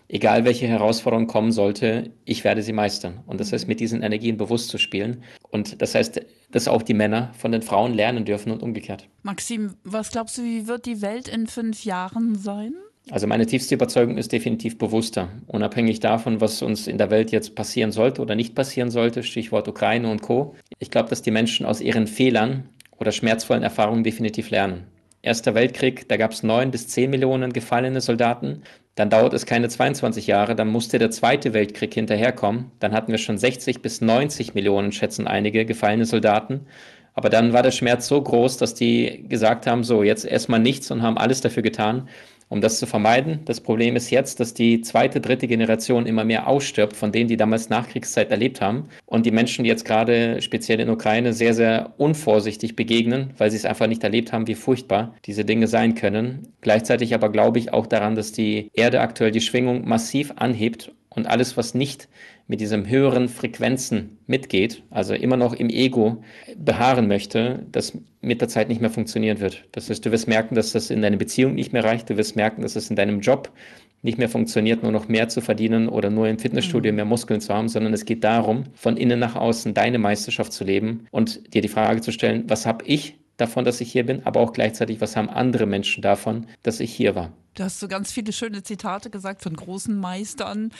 egal 0.09 0.43
welche 0.43 0.67
Herausforderung 0.67 1.27
kommen 1.27 1.53
sollte, 1.53 2.11
ich 2.25 2.43
werde 2.43 2.61
sie 2.61 2.73
meistern. 2.73 3.23
Und 3.25 3.39
das 3.39 3.53
heißt, 3.53 3.69
mit 3.69 3.79
diesen 3.79 4.03
Energien 4.03 4.35
bewusst 4.35 4.67
zu 4.67 4.77
spielen. 4.77 5.23
Und 5.49 5.81
das 5.81 5.95
heißt, 5.95 6.19
dass 6.55 6.69
auch 6.69 6.83
die 6.83 6.93
Männer 6.93 7.31
von 7.37 7.51
den 7.51 7.61
Frauen 7.61 7.93
lernen 7.93 8.23
dürfen 8.23 8.49
und 8.49 8.63
umgekehrt. 8.63 9.09
Maxim, 9.23 9.73
was 9.83 10.09
glaubst 10.09 10.37
du, 10.37 10.43
wie 10.43 10.69
wird 10.69 10.85
die 10.85 11.01
Welt 11.01 11.27
in 11.27 11.47
fünf 11.47 11.83
Jahren 11.83 12.35
sein? 12.35 12.73
Also 13.11 13.27
meine 13.27 13.45
tiefste 13.45 13.75
Überzeugung 13.75 14.17
ist 14.17 14.31
definitiv 14.31 14.77
bewusster. 14.77 15.27
Unabhängig 15.47 15.99
davon, 15.99 16.39
was 16.39 16.61
uns 16.61 16.87
in 16.87 16.97
der 16.97 17.11
Welt 17.11 17.31
jetzt 17.33 17.55
passieren 17.55 17.91
sollte 17.91 18.21
oder 18.21 18.35
nicht 18.35 18.55
passieren 18.55 18.89
sollte, 18.89 19.21
Stichwort 19.21 19.67
Ukraine 19.67 20.09
und 20.09 20.21
Co. 20.21 20.55
Ich 20.79 20.91
glaube, 20.91 21.09
dass 21.09 21.21
die 21.21 21.31
Menschen 21.31 21.65
aus 21.65 21.81
ihren 21.81 22.07
Fehlern 22.07 22.69
oder 22.97 23.11
schmerzvollen 23.11 23.61
Erfahrungen 23.61 24.05
definitiv 24.05 24.49
lernen. 24.49 24.85
Erster 25.25 25.55
Weltkrieg, 25.55 26.07
da 26.07 26.17
gab 26.17 26.33
es 26.33 26.43
neun 26.43 26.69
bis 26.69 26.87
zehn 26.87 27.09
Millionen 27.09 27.51
gefallene 27.51 27.99
Soldaten. 27.99 28.61
Dann 28.93 29.09
dauert 29.09 29.33
es 29.33 29.47
keine 29.47 29.67
22 29.69 30.27
Jahre, 30.27 30.55
dann 30.55 30.67
musste 30.67 30.99
der 30.99 31.09
Zweite 31.09 31.51
Weltkrieg 31.51 31.95
hinterherkommen. 31.95 32.71
Dann 32.79 32.93
hatten 32.93 33.11
wir 33.11 33.17
schon 33.17 33.39
60 33.39 33.81
bis 33.81 34.01
90 34.01 34.53
Millionen, 34.53 34.91
schätzen 34.91 35.25
einige, 35.25 35.65
gefallene 35.65 36.05
Soldaten. 36.05 36.67
Aber 37.15 37.29
dann 37.29 37.53
war 37.53 37.63
der 37.63 37.71
Schmerz 37.71 38.07
so 38.07 38.21
groß, 38.21 38.57
dass 38.57 38.75
die 38.75 39.25
gesagt 39.27 39.65
haben, 39.65 39.83
so 39.83 40.03
jetzt 40.03 40.25
erstmal 40.25 40.59
nichts 40.59 40.91
und 40.91 41.01
haben 41.01 41.17
alles 41.17 41.41
dafür 41.41 41.63
getan, 41.63 42.07
um 42.49 42.61
das 42.61 42.79
zu 42.79 42.85
vermeiden. 42.85 43.39
Das 43.45 43.61
Problem 43.61 43.95
ist 43.95 44.09
jetzt, 44.11 44.39
dass 44.39 44.53
die 44.53 44.81
zweite, 44.81 45.19
dritte 45.21 45.47
Generation 45.47 46.05
immer 46.05 46.23
mehr 46.23 46.47
ausstirbt 46.47 46.95
von 46.95 47.11
denen, 47.11 47.27
die 47.27 47.37
damals 47.37 47.69
Nachkriegszeit 47.69 48.31
erlebt 48.31 48.61
haben. 48.61 48.89
Und 49.05 49.25
die 49.25 49.31
Menschen, 49.31 49.63
die 49.63 49.69
jetzt 49.69 49.85
gerade 49.85 50.41
speziell 50.41 50.79
in 50.79 50.89
Ukraine 50.89 51.33
sehr, 51.33 51.53
sehr 51.53 51.93
unvorsichtig 51.97 52.75
begegnen, 52.75 53.33
weil 53.37 53.51
sie 53.51 53.57
es 53.57 53.65
einfach 53.65 53.87
nicht 53.87 54.03
erlebt 54.03 54.31
haben, 54.31 54.47
wie 54.47 54.55
furchtbar 54.55 55.15
diese 55.25 55.45
Dinge 55.45 55.67
sein 55.67 55.95
können. 55.95 56.47
Gleichzeitig 56.61 57.13
aber 57.13 57.29
glaube 57.29 57.59
ich 57.59 57.73
auch 57.73 57.87
daran, 57.87 58.15
dass 58.15 58.31
die 58.31 58.69
Erde 58.73 59.01
aktuell 59.01 59.31
die 59.31 59.41
Schwingung 59.41 59.87
massiv 59.87 60.33
anhebt 60.35 60.91
und 61.15 61.27
alles, 61.27 61.57
was 61.57 61.73
nicht 61.73 62.07
mit 62.47 62.61
diesen 62.61 62.87
höheren 62.87 63.27
Frequenzen 63.27 64.17
mitgeht, 64.27 64.83
also 64.91 65.13
immer 65.13 65.37
noch 65.37 65.53
im 65.53 65.69
Ego 65.69 66.23
beharren 66.57 67.07
möchte, 67.07 67.65
das 67.71 67.97
mit 68.21 68.41
der 68.41 68.47
Zeit 68.47 68.69
nicht 68.69 68.81
mehr 68.81 68.89
funktionieren 68.89 69.39
wird. 69.39 69.65
Das 69.71 69.89
heißt, 69.89 70.05
du 70.05 70.11
wirst 70.11 70.27
merken, 70.27 70.55
dass 70.55 70.71
das 70.71 70.89
in 70.89 71.01
deiner 71.01 71.17
Beziehung 71.17 71.55
nicht 71.55 71.73
mehr 71.73 71.83
reicht, 71.83 72.09
du 72.09 72.17
wirst 72.17 72.35
merken, 72.35 72.61
dass 72.61 72.75
es 72.75 72.89
in 72.89 72.95
deinem 72.95 73.21
Job 73.21 73.51
nicht 74.05 74.19
mehr 74.19 74.29
funktioniert, 74.29 74.83
nur 74.83 74.91
noch 74.91 75.07
mehr 75.07 75.29
zu 75.29 75.41
verdienen 75.41 75.89
oder 75.89 76.11
nur 76.11 76.27
im 76.27 76.37
Fitnessstudio 76.37 76.91
mhm. 76.91 76.97
mehr 76.97 77.05
Muskeln 77.05 77.41
zu 77.41 77.53
haben, 77.53 77.67
sondern 77.67 77.93
es 77.93 78.05
geht 78.05 78.23
darum, 78.23 78.65
von 78.75 78.97
innen 78.97 79.19
nach 79.19 79.35
außen 79.35 79.73
deine 79.73 79.97
Meisterschaft 79.97 80.53
zu 80.53 80.63
leben 80.63 81.07
und 81.11 81.53
dir 81.53 81.61
die 81.61 81.67
Frage 81.67 82.01
zu 82.01 82.11
stellen, 82.11 82.43
was 82.47 82.65
habe 82.65 82.85
ich 82.85 83.17
davon, 83.37 83.65
dass 83.65 83.81
ich 83.81 83.91
hier 83.91 84.05
bin, 84.05 84.25
aber 84.25 84.39
auch 84.39 84.53
gleichzeitig, 84.53 85.01
was 85.01 85.15
haben 85.15 85.29
andere 85.29 85.65
Menschen 85.65 86.01
davon, 86.01 86.47
dass 86.63 86.79
ich 86.79 86.93
hier 86.93 87.15
war. 87.15 87.31
Du 87.55 87.63
hast 87.63 87.79
so 87.79 87.87
ganz 87.87 88.11
viele 88.11 88.33
schöne 88.33 88.63
Zitate 88.63 89.09
gesagt 89.09 89.41
von 89.41 89.55
großen 89.55 89.97
Meistern. 89.97 90.71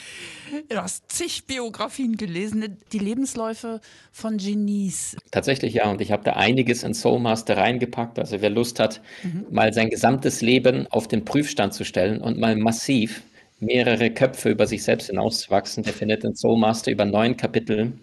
Du 0.68 0.76
hast 0.76 1.10
zig 1.10 1.46
Biografien 1.46 2.18
gelesen, 2.18 2.76
die 2.92 2.98
Lebensläufe 2.98 3.80
von 4.12 4.36
Genies. 4.36 5.16
Tatsächlich 5.30 5.72
ja, 5.72 5.90
und 5.90 6.02
ich 6.02 6.12
habe 6.12 6.22
da 6.22 6.34
einiges 6.34 6.82
in 6.82 6.92
Soulmaster 6.92 7.56
reingepackt. 7.56 8.18
Also 8.18 8.42
wer 8.42 8.50
Lust 8.50 8.78
hat, 8.78 9.00
mhm. 9.22 9.46
mal 9.50 9.72
sein 9.72 9.88
gesamtes 9.88 10.42
Leben 10.42 10.86
auf 10.88 11.08
den 11.08 11.24
Prüfstand 11.24 11.72
zu 11.72 11.84
stellen 11.84 12.20
und 12.20 12.38
mal 12.38 12.56
massiv 12.56 13.22
mehrere 13.58 14.10
Köpfe 14.10 14.50
über 14.50 14.66
sich 14.66 14.82
selbst 14.82 15.06
hinauszuwachsen, 15.06 15.82
der 15.82 15.94
findet 15.94 16.24
in 16.24 16.34
Soulmaster 16.34 16.90
über 16.90 17.06
neun 17.06 17.38
Kapitel 17.38 17.94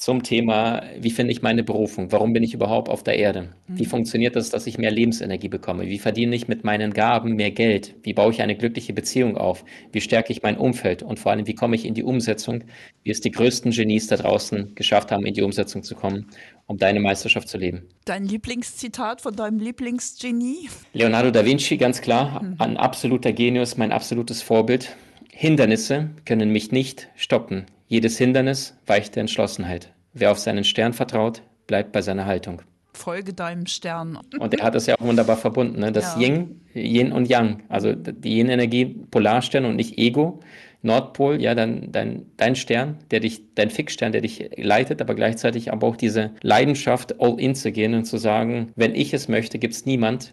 zum 0.00 0.22
Thema, 0.22 0.82
wie 0.98 1.10
finde 1.10 1.30
ich 1.30 1.42
meine 1.42 1.62
Berufung? 1.62 2.10
Warum 2.10 2.32
bin 2.32 2.42
ich 2.42 2.54
überhaupt 2.54 2.88
auf 2.88 3.02
der 3.02 3.18
Erde? 3.18 3.50
Wie 3.68 3.82
mhm. 3.82 3.88
funktioniert 3.88 4.34
das, 4.34 4.48
dass 4.48 4.66
ich 4.66 4.78
mehr 4.78 4.90
Lebensenergie 4.90 5.48
bekomme? 5.48 5.88
Wie 5.88 5.98
verdiene 5.98 6.34
ich 6.34 6.48
mit 6.48 6.64
meinen 6.64 6.94
Gaben 6.94 7.36
mehr 7.36 7.50
Geld? 7.50 7.94
Wie 8.02 8.14
baue 8.14 8.32
ich 8.32 8.40
eine 8.40 8.56
glückliche 8.56 8.94
Beziehung 8.94 9.36
auf? 9.36 9.62
Wie 9.92 10.00
stärke 10.00 10.32
ich 10.32 10.42
mein 10.42 10.56
Umfeld? 10.56 11.02
Und 11.02 11.20
vor 11.20 11.32
allem, 11.32 11.46
wie 11.46 11.54
komme 11.54 11.76
ich 11.76 11.84
in 11.84 11.92
die 11.92 12.02
Umsetzung? 12.02 12.64
Wie 13.02 13.10
es 13.10 13.20
die 13.20 13.30
größten 13.30 13.72
Genies 13.72 14.06
da 14.06 14.16
draußen 14.16 14.74
geschafft 14.74 15.12
haben, 15.12 15.26
in 15.26 15.34
die 15.34 15.42
Umsetzung 15.42 15.82
zu 15.82 15.94
kommen, 15.94 16.30
um 16.66 16.78
deine 16.78 17.00
Meisterschaft 17.00 17.48
zu 17.48 17.58
leben. 17.58 17.82
Dein 18.06 18.24
Lieblingszitat 18.24 19.20
von 19.20 19.36
deinem 19.36 19.58
Lieblingsgenie? 19.58 20.70
Leonardo 20.94 21.30
da 21.30 21.44
Vinci, 21.44 21.76
ganz 21.76 22.00
klar. 22.00 22.42
Mhm. 22.42 22.54
Ein 22.56 22.76
absoluter 22.78 23.34
Genius, 23.34 23.76
mein 23.76 23.92
absolutes 23.92 24.40
Vorbild. 24.40 24.96
Hindernisse 25.30 26.08
können 26.24 26.52
mich 26.52 26.72
nicht 26.72 27.08
stoppen. 27.16 27.66
Jedes 27.90 28.18
Hindernis 28.18 28.76
weicht 28.86 29.16
der 29.16 29.22
Entschlossenheit. 29.22 29.92
Wer 30.12 30.30
auf 30.30 30.38
seinen 30.38 30.62
Stern 30.62 30.92
vertraut, 30.92 31.42
bleibt 31.66 31.90
bei 31.90 32.02
seiner 32.02 32.24
Haltung. 32.24 32.62
Folge 32.92 33.32
deinem 33.32 33.66
Stern. 33.66 34.16
Und 34.38 34.54
er 34.54 34.64
hat 34.64 34.76
das 34.76 34.86
ja 34.86 34.94
auch 34.94 35.04
wunderbar 35.04 35.36
verbunden. 35.36 35.80
Ne? 35.80 35.90
Das 35.90 36.14
ja. 36.14 36.20
Yin, 36.20 36.60
Yin 36.72 37.10
und 37.10 37.28
Yang. 37.28 37.64
Also 37.68 37.92
die 37.92 38.38
Yin-Energie, 38.38 38.84
Polarstern 39.10 39.64
und 39.64 39.74
nicht 39.74 39.98
Ego. 39.98 40.38
Nordpol, 40.82 41.42
ja, 41.42 41.56
dann 41.56 41.90
dein, 41.90 42.26
dein 42.36 42.54
Stern, 42.54 42.98
der 43.10 43.18
dich, 43.18 43.42
dein 43.56 43.70
Fixstern, 43.70 44.12
der 44.12 44.20
dich 44.20 44.50
leitet, 44.56 45.00
aber 45.00 45.16
gleichzeitig 45.16 45.72
aber 45.72 45.88
auch 45.88 45.96
diese 45.96 46.30
Leidenschaft, 46.42 47.20
all 47.20 47.40
in 47.40 47.56
zu 47.56 47.72
gehen 47.72 47.94
und 47.94 48.04
zu 48.04 48.18
sagen, 48.18 48.70
wenn 48.76 48.94
ich 48.94 49.12
es 49.12 49.26
möchte, 49.26 49.58
gibt 49.58 49.74
es 49.74 49.84
niemand, 49.84 50.32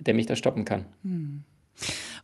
der 0.00 0.14
mich 0.14 0.26
da 0.26 0.34
stoppen 0.34 0.64
kann. 0.64 0.86
Hm. 1.04 1.44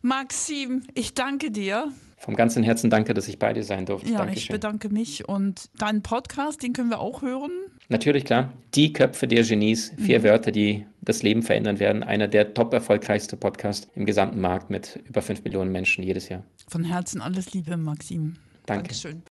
Maxim, 0.01 0.83
ich 0.93 1.13
danke 1.13 1.51
dir. 1.51 1.89
Vom 2.19 2.35
ganzen 2.35 2.63
Herzen 2.63 2.89
danke, 2.89 3.13
dass 3.13 3.27
ich 3.27 3.37
bei 3.37 3.53
dir 3.53 3.63
sein 3.63 3.85
durfte. 3.85 4.09
Ja, 4.09 4.17
Dankeschön. 4.17 4.41
ich 4.41 4.49
bedanke 4.49 4.89
mich. 4.89 5.29
Und 5.29 5.69
deinen 5.77 6.01
Podcast, 6.01 6.63
den 6.63 6.73
können 6.73 6.89
wir 6.89 6.99
auch 6.99 7.21
hören? 7.21 7.51
Natürlich, 7.89 8.25
klar. 8.25 8.51
Die 8.73 8.91
Köpfe 8.91 9.27
der 9.27 9.43
Genies, 9.43 9.93
vier 9.97 10.19
mhm. 10.19 10.23
Wörter, 10.23 10.51
die 10.51 10.85
das 11.01 11.21
Leben 11.21 11.43
verändern 11.43 11.79
werden. 11.79 12.03
Einer 12.03 12.27
der 12.27 12.55
top 12.55 12.73
erfolgreichste 12.73 13.37
Podcasts 13.37 13.87
im 13.95 14.05
gesamten 14.07 14.41
Markt 14.41 14.71
mit 14.71 14.99
über 15.07 15.21
fünf 15.21 15.43
Millionen 15.43 15.71
Menschen 15.71 16.03
jedes 16.03 16.27
Jahr. 16.27 16.43
Von 16.67 16.83
Herzen 16.83 17.21
alles 17.21 17.53
Liebe, 17.53 17.77
Maxim. 17.77 18.33
Danke. 18.65 18.83
Dankeschön. 18.83 19.21